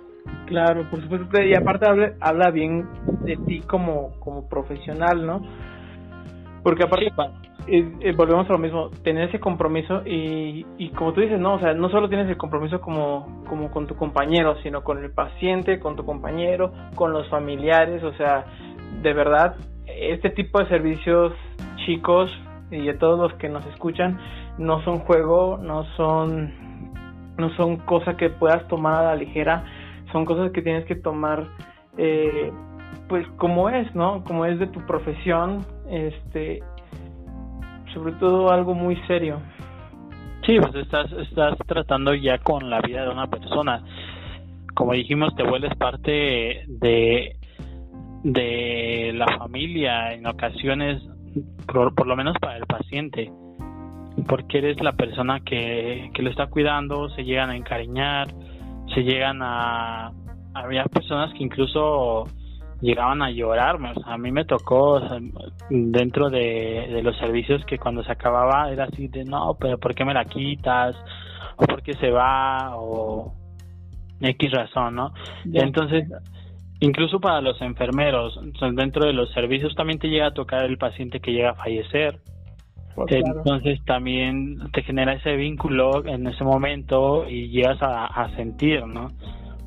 Claro, 0.46 0.88
por 0.90 1.00
supuesto, 1.00 1.40
y 1.40 1.54
aparte 1.54 1.88
habla, 1.88 2.12
habla 2.20 2.50
bien 2.50 2.86
de 3.22 3.36
ti 3.36 3.60
como, 3.60 4.18
como 4.20 4.48
profesional, 4.48 5.24
¿no? 5.24 5.40
Porque 6.62 6.84
aparte, 6.84 7.12
eh, 7.68 8.12
volvemos 8.16 8.48
a 8.48 8.52
lo 8.52 8.58
mismo, 8.58 8.90
tener 9.02 9.28
ese 9.28 9.40
compromiso 9.40 10.02
y, 10.06 10.64
y 10.78 10.90
como 10.90 11.12
tú 11.12 11.20
dices, 11.20 11.40
no, 11.40 11.54
o 11.54 11.58
sea, 11.58 11.74
no 11.74 11.88
solo 11.90 12.08
tienes 12.08 12.28
el 12.28 12.36
compromiso 12.36 12.80
como, 12.80 13.44
como 13.48 13.70
con 13.70 13.86
tu 13.86 13.96
compañero, 13.96 14.56
sino 14.62 14.84
con 14.84 15.02
el 15.02 15.10
paciente, 15.10 15.80
con 15.80 15.96
tu 15.96 16.04
compañero, 16.04 16.72
con 16.94 17.12
los 17.12 17.28
familiares, 17.28 18.02
o 18.04 18.12
sea, 18.14 18.44
de 19.02 19.12
verdad, 19.12 19.56
este 19.86 20.30
tipo 20.30 20.60
de 20.60 20.68
servicios 20.68 21.32
chicos 21.84 22.30
y 22.70 22.86
de 22.86 22.94
todos 22.94 23.18
los 23.18 23.38
que 23.38 23.48
nos 23.48 23.64
escuchan, 23.66 24.18
no 24.58 24.82
son 24.84 24.98
juego, 25.00 25.58
no 25.58 25.84
son, 25.96 26.52
no 27.36 27.50
son 27.56 27.78
cosas 27.78 28.16
que 28.16 28.30
puedas 28.30 28.66
tomar 28.68 28.94
a 28.94 29.06
la 29.08 29.16
ligera, 29.16 29.64
son 30.12 30.24
cosas 30.24 30.52
que 30.52 30.62
tienes 30.62 30.84
que 30.84 30.94
tomar, 30.94 31.46
eh, 31.96 32.52
pues 33.08 33.26
como 33.36 33.70
es, 33.70 33.92
¿no? 33.94 34.24
Como 34.24 34.46
es 34.46 34.58
de 34.58 34.66
tu 34.66 34.80
profesión, 34.86 35.64
este, 35.90 36.62
sobre 37.96 38.12
todo 38.12 38.50
algo 38.50 38.74
muy 38.74 38.94
serio. 39.06 39.40
Sí, 40.44 40.58
pues 40.60 40.74
estás, 40.74 41.10
estás 41.12 41.56
tratando 41.66 42.14
ya 42.14 42.36
con 42.38 42.68
la 42.68 42.80
vida 42.82 43.02
de 43.04 43.08
una 43.08 43.26
persona. 43.26 43.82
Como 44.74 44.92
dijimos, 44.92 45.34
te 45.34 45.42
vuelves 45.42 45.74
parte 45.76 46.64
de, 46.68 47.36
de 48.22 49.12
la 49.14 49.26
familia 49.38 50.12
en 50.12 50.26
ocasiones, 50.26 51.02
por, 51.66 52.06
lo 52.06 52.16
menos 52.16 52.36
para 52.38 52.58
el 52.58 52.66
paciente, 52.66 53.32
porque 54.28 54.58
eres 54.58 54.82
la 54.82 54.92
persona 54.92 55.40
que, 55.40 56.10
que 56.12 56.22
lo 56.22 56.28
está 56.28 56.48
cuidando, 56.48 57.08
se 57.08 57.24
llegan 57.24 57.48
a 57.48 57.56
encariñar, 57.56 58.28
se 58.94 59.02
llegan 59.04 59.40
a... 59.40 60.12
Había 60.52 60.84
personas 60.84 61.32
que 61.32 61.44
incluso 61.44 62.24
llegaban 62.80 63.22
a 63.22 63.30
llorarme. 63.30 63.92
O 63.92 63.94
sea, 63.94 64.14
a 64.14 64.18
mí 64.18 64.30
me 64.30 64.44
tocó 64.44 65.00
dentro 65.70 66.30
de, 66.30 67.00
los 67.02 67.16
servicios 67.18 67.64
que 67.64 67.78
cuando 67.78 68.02
se 68.04 68.12
acababa 68.12 68.70
era 68.70 68.84
así 68.84 69.08
de 69.08 69.24
no, 69.24 69.56
pero 69.58 69.78
¿por 69.78 69.94
qué 69.94 70.04
me 70.04 70.14
la 70.14 70.24
quitas? 70.24 70.96
¿O 71.56 71.64
por 71.64 71.82
qué 71.82 71.94
se 71.94 72.10
va? 72.10 72.76
O 72.76 73.34
X 74.20 74.50
razón, 74.52 74.94
¿no? 74.94 75.12
Entonces, 75.52 76.08
incluso 76.80 77.20
para 77.20 77.40
los 77.40 77.60
enfermeros, 77.62 78.38
dentro 78.74 79.06
de 79.06 79.12
los 79.12 79.30
servicios 79.32 79.74
también 79.74 79.98
te 79.98 80.08
llega 80.08 80.28
a 80.28 80.34
tocar 80.34 80.64
el 80.64 80.78
paciente 80.78 81.20
que 81.20 81.32
llega 81.32 81.50
a 81.50 81.54
fallecer. 81.54 82.20
Pues 82.94 83.12
Entonces 83.12 83.84
también 83.84 84.58
te 84.72 84.82
genera 84.82 85.12
ese 85.12 85.36
vínculo 85.36 86.06
en 86.06 86.26
ese 86.26 86.44
momento 86.44 87.28
y 87.28 87.48
llegas 87.48 87.76
a, 87.82 88.34
sentir, 88.36 88.86
¿no? 88.86 89.10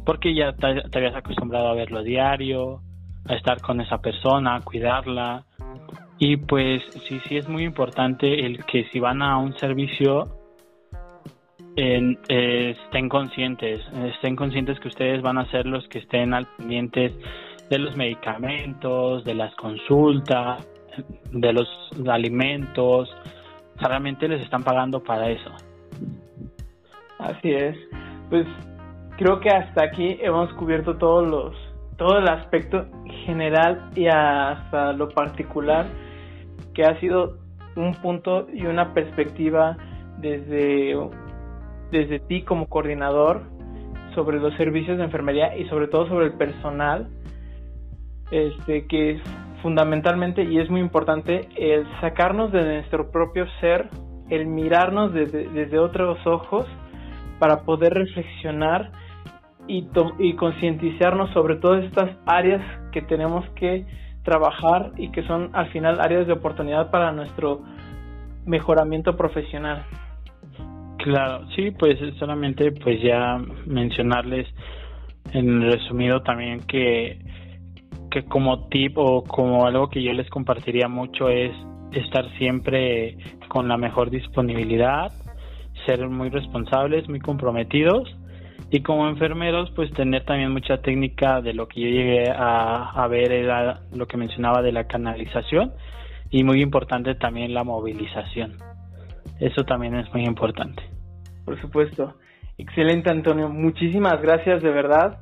Porque 0.04 0.34
ya 0.34 0.54
te, 0.54 0.82
te, 0.90 0.98
habías 0.98 1.16
acostumbrado 1.16 1.68
a 1.68 1.76
verlo 1.76 2.02
diario, 2.02 2.82
a 3.28 3.36
estar 3.36 3.62
con 3.62 3.82
esa 3.82 4.00
persona, 4.00 4.56
a 4.56 4.62
cuidarla. 4.62 5.44
Y 6.18 6.38
pues 6.38 6.84
sí, 7.08 7.20
sí 7.28 7.38
es 7.38 7.48
muy 7.48 7.64
importante 7.64 8.46
el 8.46 8.66
que 8.66 8.86
si 8.92 9.00
van 9.00 9.22
a 9.22 9.38
un 9.38 9.58
servicio 9.58 10.40
eh, 11.76 12.18
estén 12.28 13.08
conscientes, 13.08 13.80
estén 14.16 14.36
conscientes 14.36 14.80
que 14.80 14.90
ustedes 14.90 15.22
van 15.22 15.38
a 15.38 15.50
ser 15.50 15.66
los 15.66 15.88
que 15.88 16.00
estén 16.00 16.34
al 16.34 16.46
pendientes 16.58 17.14
de 17.70 17.80
los 17.80 17.96
medicamentos, 17.96 19.24
de 19.24 19.36
las 19.36 19.56
consultas, 19.56 20.68
de 21.32 21.54
los 21.54 21.68
alimentos. 22.08 23.10
realmente 23.78 24.28
les 24.28 24.42
están 24.42 24.64
pagando 24.64 25.02
para 25.02 25.30
eso. 25.30 25.52
Así 27.20 27.52
es. 27.52 27.78
Pues 28.30 28.46
creo 29.18 29.40
que 29.40 29.50
hasta 29.50 29.84
aquí 29.86 30.18
hemos 30.22 30.52
cubierto 30.54 30.98
todos 30.98 31.28
los 31.28 31.69
todo 32.00 32.18
el 32.18 32.28
aspecto 32.28 32.88
general 33.26 33.92
y 33.96 34.08
hasta 34.08 34.94
lo 34.94 35.10
particular 35.10 35.86
que 36.74 36.84
ha 36.86 37.00
sido 37.00 37.38
un 37.76 37.94
punto 37.96 38.48
y 38.52 38.66
una 38.66 38.94
perspectiva 38.94 39.78
desde 40.18 40.96
desde 41.92 42.20
ti 42.20 42.44
como 42.44 42.68
coordinador 42.68 43.44
sobre 44.16 44.40
los 44.40 44.56
servicios 44.56 44.98
de 44.98 45.04
enfermería 45.04 45.58
y 45.58 45.68
sobre 45.70 45.88
todo 45.88 46.08
sobre 46.08 46.28
el 46.28 46.34
personal, 46.34 47.10
este, 48.32 48.86
que 48.88 49.12
es 49.12 49.22
fundamentalmente 49.62 50.44
y 50.44 50.60
es 50.60 50.70
muy 50.70 50.82
importante 50.82 51.48
el 51.58 51.86
sacarnos 52.00 52.52
de 52.52 52.64
nuestro 52.64 53.12
propio 53.12 53.46
ser, 53.60 53.90
el 54.30 54.46
mirarnos 54.46 55.14
desde, 55.14 55.50
desde 55.50 55.80
otros 55.80 56.26
ojos 56.26 56.66
para 57.40 57.62
poder 57.64 57.94
reflexionar 57.94 58.92
y, 59.68 60.34
concientizarnos 60.34 61.32
sobre 61.32 61.56
todas 61.58 61.84
estas 61.84 62.18
áreas 62.26 62.62
que 62.92 63.02
tenemos 63.02 63.48
que 63.52 63.86
trabajar 64.24 64.92
y 64.98 65.12
que 65.12 65.24
son 65.24 65.52
al 65.54 65.70
final 65.72 66.00
áreas 66.00 66.28
de 66.28 66.34
oportunidad 66.34 66.92
para 66.92 67.12
nuestro 67.12 67.62
mejoramiento 68.46 69.16
profesional. 69.16 69.84
Claro, 70.98 71.48
sí, 71.56 71.72
pues 71.72 71.98
solamente 72.18 72.72
pues 72.72 73.02
ya 73.02 73.38
mencionarles 73.66 74.48
en 75.34 75.62
resumido 75.62 76.22
también 76.22 76.62
que 76.62 77.20
que 78.12 78.26
como 78.26 78.68
tip 78.70 78.98
o 78.98 79.24
como 79.24 79.68
algo 79.68 79.88
que 79.88 80.02
yo 80.02 80.12
les 80.14 80.28
compartiría 80.32 80.88
mucho 80.88 81.30
es 81.30 81.52
estar 81.92 82.28
siempre 82.40 83.18
con 83.48 83.68
la 83.68 83.78
mejor 83.78 84.10
disponibilidad, 84.10 85.12
ser 85.86 86.10
muy 86.10 86.30
responsables, 86.30 87.08
muy 87.08 87.20
comprometidos 87.20 88.10
y 88.72 88.82
como 88.82 89.08
enfermeros 89.08 89.72
pues 89.76 89.92
tener 89.94 90.26
también 90.26 90.52
mucha 90.52 90.82
técnica 90.82 91.42
de 91.42 91.54
lo 91.54 91.68
que 91.68 91.82
yo 91.82 91.88
llegué 91.88 92.32
a, 92.32 92.92
a 92.92 93.08
ver 93.08 93.32
era 93.32 93.82
lo 93.94 94.08
que 94.08 94.18
mencionaba 94.18 94.62
de 94.62 94.72
la 94.72 94.86
canalización 94.86 95.74
y 96.30 96.44
muy 96.44 96.62
importante 96.62 97.16
también 97.16 97.54
la 97.54 97.64
movilización. 97.64 98.58
Eso 99.40 99.64
también 99.64 99.96
es 99.96 100.14
muy 100.14 100.26
importante. 100.26 100.84
Por 101.46 101.60
supuesto. 101.62 102.16
Excelente, 102.58 103.10
Antonio. 103.10 103.50
Muchísimas 103.50 104.22
gracias, 104.22 104.62
de 104.62 104.70
verdad. 104.70 105.20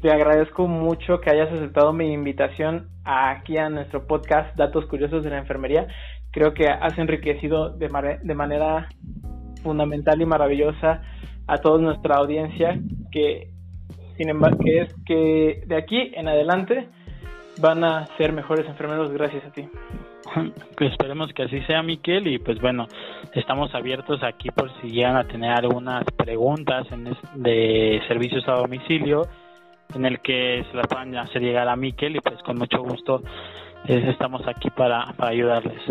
Te 0.00 0.10
agradezco 0.10 0.66
mucho 0.66 1.20
que 1.20 1.30
hayas 1.30 1.52
aceptado 1.52 1.92
mi 1.92 2.12
invitación 2.12 2.88
aquí 3.04 3.58
a 3.58 3.68
nuestro 3.68 4.06
podcast 4.06 4.56
Datos 4.56 4.86
Curiosos 4.86 5.24
de 5.24 5.30
la 5.30 5.38
Enfermería. 5.38 5.88
Creo 6.30 6.54
que 6.54 6.68
has 6.68 6.96
enriquecido 6.96 7.70
de, 7.70 7.88
de 8.22 8.34
manera 8.34 8.88
fundamental 9.62 10.22
y 10.22 10.26
maravillosa 10.26 11.02
a 11.46 11.58
toda 11.58 11.80
nuestra 11.80 12.16
audiencia 12.16 12.78
que 13.10 13.50
sin 14.16 14.28
embargo 14.28 14.58
que 14.58 14.78
es 14.82 14.94
que 15.06 15.62
de 15.66 15.76
aquí 15.76 16.12
en 16.14 16.28
adelante 16.28 16.88
van 17.60 17.84
a 17.84 18.06
ser 18.16 18.32
mejores 18.32 18.66
enfermeros 18.66 19.10
gracias 19.12 19.44
a 19.44 19.52
ti. 19.52 19.68
Esperemos 20.80 21.32
que 21.32 21.44
así 21.44 21.60
sea, 21.62 21.82
Miquel, 21.82 22.26
y 22.26 22.38
pues 22.38 22.60
bueno, 22.60 22.86
estamos 23.34 23.74
abiertos 23.74 24.22
aquí 24.22 24.50
por 24.50 24.70
si 24.80 24.88
llegan 24.88 25.16
a 25.16 25.24
tener 25.24 25.50
algunas 25.50 26.04
preguntas 26.16 26.86
en 26.92 27.04
de 27.34 28.00
servicios 28.08 28.46
a 28.48 28.52
domicilio 28.52 29.22
en 29.94 30.04
el 30.06 30.20
que 30.20 30.64
se 30.70 30.76
las 30.76 30.86
puedan 30.86 31.16
hacer 31.16 31.42
llegar 31.42 31.68
a 31.68 31.76
Miquel 31.76 32.16
y 32.16 32.20
pues 32.20 32.40
con 32.42 32.58
mucho 32.58 32.82
gusto 32.82 33.22
estamos 33.86 34.46
aquí 34.46 34.70
para, 34.70 35.06
para 35.16 35.30
ayudarles. 35.30 35.82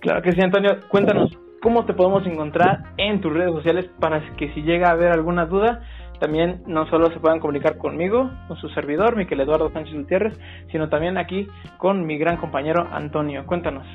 Claro 0.00 0.22
que 0.22 0.32
sí, 0.32 0.40
Antonio. 0.40 0.78
Cuéntanos, 0.88 1.30
¿cómo 1.68 1.84
te 1.84 1.92
podemos 1.92 2.26
encontrar 2.26 2.94
en 2.96 3.20
tus 3.20 3.30
redes 3.30 3.52
sociales 3.52 3.90
para 4.00 4.22
que 4.36 4.50
si 4.54 4.62
llega 4.62 4.88
a 4.88 4.92
haber 4.92 5.12
alguna 5.12 5.44
duda, 5.44 5.82
también 6.18 6.62
no 6.66 6.88
solo 6.88 7.10
se 7.10 7.20
puedan 7.20 7.40
comunicar 7.40 7.76
conmigo, 7.76 8.30
con 8.48 8.56
su 8.56 8.70
servidor, 8.70 9.16
Miquel 9.16 9.42
Eduardo 9.42 9.70
Sánchez 9.70 9.94
Gutiérrez, 9.94 10.40
sino 10.72 10.88
también 10.88 11.18
aquí 11.18 11.46
con 11.76 12.06
mi 12.06 12.16
gran 12.16 12.38
compañero 12.38 12.88
Antonio. 12.90 13.44
Cuéntanos. 13.44 13.86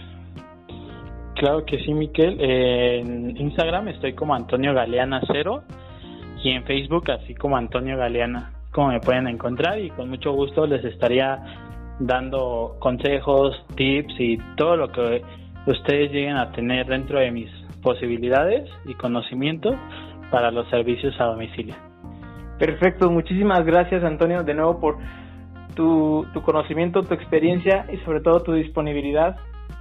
Claro 1.34 1.66
que 1.66 1.80
sí, 1.80 1.96
Miquel. 1.96 2.40
en 2.40 3.38
Instagram 3.38 3.88
estoy 3.88 4.14
como 4.14 4.36
Antonio 4.36 4.76
Galeana 4.76 5.22
Cero 5.26 5.64
y 6.44 6.52
en 6.52 6.66
Facebook 6.66 7.10
así 7.10 7.34
como 7.34 7.58
Antonio 7.58 7.98
Galeana, 7.98 8.54
como 8.72 8.90
me 8.90 9.00
pueden 9.00 9.28
encontrar 9.28 9.80
y 9.80 9.90
con 9.90 10.12
mucho 10.12 10.32
gusto 10.32 10.68
les 10.68 10.86
estaría 10.86 11.44
dando 12.00 12.76
consejos, 12.78 13.66
tips 13.76 14.14
y 14.20 14.38
todo 14.58 14.78
lo 14.78 14.90
que 14.90 15.24
ustedes 15.66 16.12
lleguen 16.12 16.38
a 16.38 16.52
tener 16.52 16.86
dentro 16.86 17.20
de 17.20 17.32
mis 17.32 17.63
posibilidades 17.84 18.70
y 18.86 18.96
conocimientos 18.96 19.76
para 20.32 20.50
los 20.52 20.68
servicios 20.70 21.14
a 21.20 21.26
domicilio. 21.26 21.76
Perfecto, 22.58 23.12
muchísimas 23.12 23.66
gracias 23.66 24.04
Antonio 24.04 24.44
de 24.44 24.54
nuevo 24.54 24.80
por 24.80 24.98
tu, 25.76 26.26
tu 26.34 26.42
conocimiento, 26.42 27.04
tu 27.04 27.14
experiencia 27.14 27.86
y 27.92 27.98
sobre 28.06 28.22
todo 28.22 28.42
tu 28.42 28.54
disponibilidad 28.54 29.38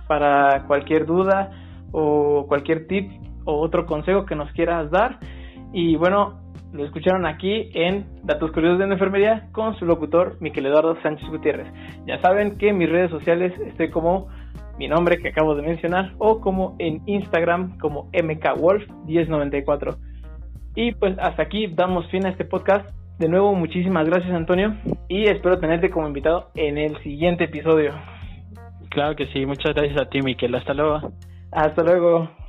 para 0.09 0.65
cualquier 0.67 1.07
duda 1.07 1.51
o 1.93 2.47
cualquier 2.49 2.87
tip 2.87 3.11
o 3.45 3.61
otro 3.61 3.87
consejo 3.87 4.27
que 4.27 4.35
nos 4.35 4.51
quieras 4.53 4.91
dar. 4.91 5.19
Y 5.73 5.97
bueno, 5.97 6.41
lo 6.73 6.85
escucharon 6.85 7.27
aquí 7.27 7.71
en 7.75 8.07
Datos 8.25 8.51
Curiosos 8.53 8.79
de 8.79 8.87
la 8.87 8.95
Enfermería 8.95 9.49
con 9.53 9.77
su 9.77 9.85
locutor 9.85 10.37
Miquel 10.41 10.67
Eduardo 10.67 10.97
Sánchez 11.03 11.29
Gutiérrez. 11.29 11.69
Ya 12.07 12.21
saben 12.21 12.57
que 12.57 12.71
en 12.71 12.79
mis 12.79 12.91
redes 12.91 13.11
sociales 13.11 13.53
estoy 13.67 13.91
como 13.91 14.29
mi 14.79 14.89
nombre 14.89 15.19
que 15.19 15.29
acabo 15.29 15.55
de 15.55 15.63
mencionar 15.63 16.13
o 16.19 16.41
como 16.41 16.77
en 16.79 17.03
Instagram 17.07 17.79
como 17.79 18.11
mkwolf1094. 18.13 19.97
Y 20.75 20.93
pues 20.93 21.19
hasta 21.19 21.43
aquí 21.43 21.67
damos 21.67 22.07
fin 22.11 22.27
a 22.27 22.31
este 22.31 22.45
podcast. 22.45 22.89
De 23.19 23.29
nuevo, 23.29 23.55
muchísimas 23.55 24.07
gracias 24.09 24.33
Antonio 24.33 24.75
y 25.09 25.25
espero 25.25 25.59
tenerte 25.59 25.91
como 25.91 26.09
invitado 26.09 26.51
en 26.55 26.79
el 26.79 27.01
siguiente 27.03 27.45
episodio. 27.45 27.93
Claro 28.91 29.15
que 29.15 29.27
sí, 29.27 29.47
muchas 29.47 29.75
gracias 29.75 30.01
a 30.01 30.09
ti 30.09 30.23
Miquel, 30.23 30.55
hasta 30.55 30.75
luego. 30.75 31.13
Hasta 31.51 31.83
luego. 31.83 32.42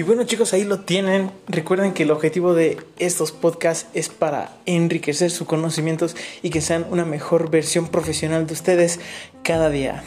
Y 0.00 0.02
bueno 0.02 0.24
chicos, 0.24 0.54
ahí 0.54 0.64
lo 0.64 0.80
tienen. 0.80 1.30
Recuerden 1.46 1.92
que 1.92 2.04
el 2.04 2.10
objetivo 2.10 2.54
de 2.54 2.78
estos 2.98 3.32
podcasts 3.32 3.86
es 3.92 4.08
para 4.08 4.56
enriquecer 4.64 5.30
sus 5.30 5.46
conocimientos 5.46 6.16
y 6.42 6.48
que 6.48 6.62
sean 6.62 6.86
una 6.90 7.04
mejor 7.04 7.50
versión 7.50 7.86
profesional 7.86 8.46
de 8.46 8.54
ustedes 8.54 8.98
cada 9.42 9.68
día. 9.68 10.02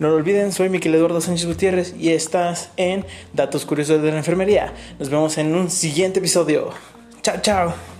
No 0.00 0.08
lo 0.08 0.16
olviden, 0.16 0.50
soy 0.50 0.68
Miquel 0.68 0.96
Eduardo 0.96 1.20
Sánchez 1.20 1.46
Gutiérrez 1.46 1.94
y 1.96 2.10
estás 2.10 2.70
en 2.76 3.06
Datos 3.34 3.64
Curiosos 3.66 4.02
de 4.02 4.10
la 4.10 4.18
Enfermería. 4.18 4.74
Nos 4.98 5.10
vemos 5.10 5.38
en 5.38 5.54
un 5.54 5.70
siguiente 5.70 6.18
episodio. 6.18 6.70
Chao, 7.22 7.36
chao. 7.40 7.97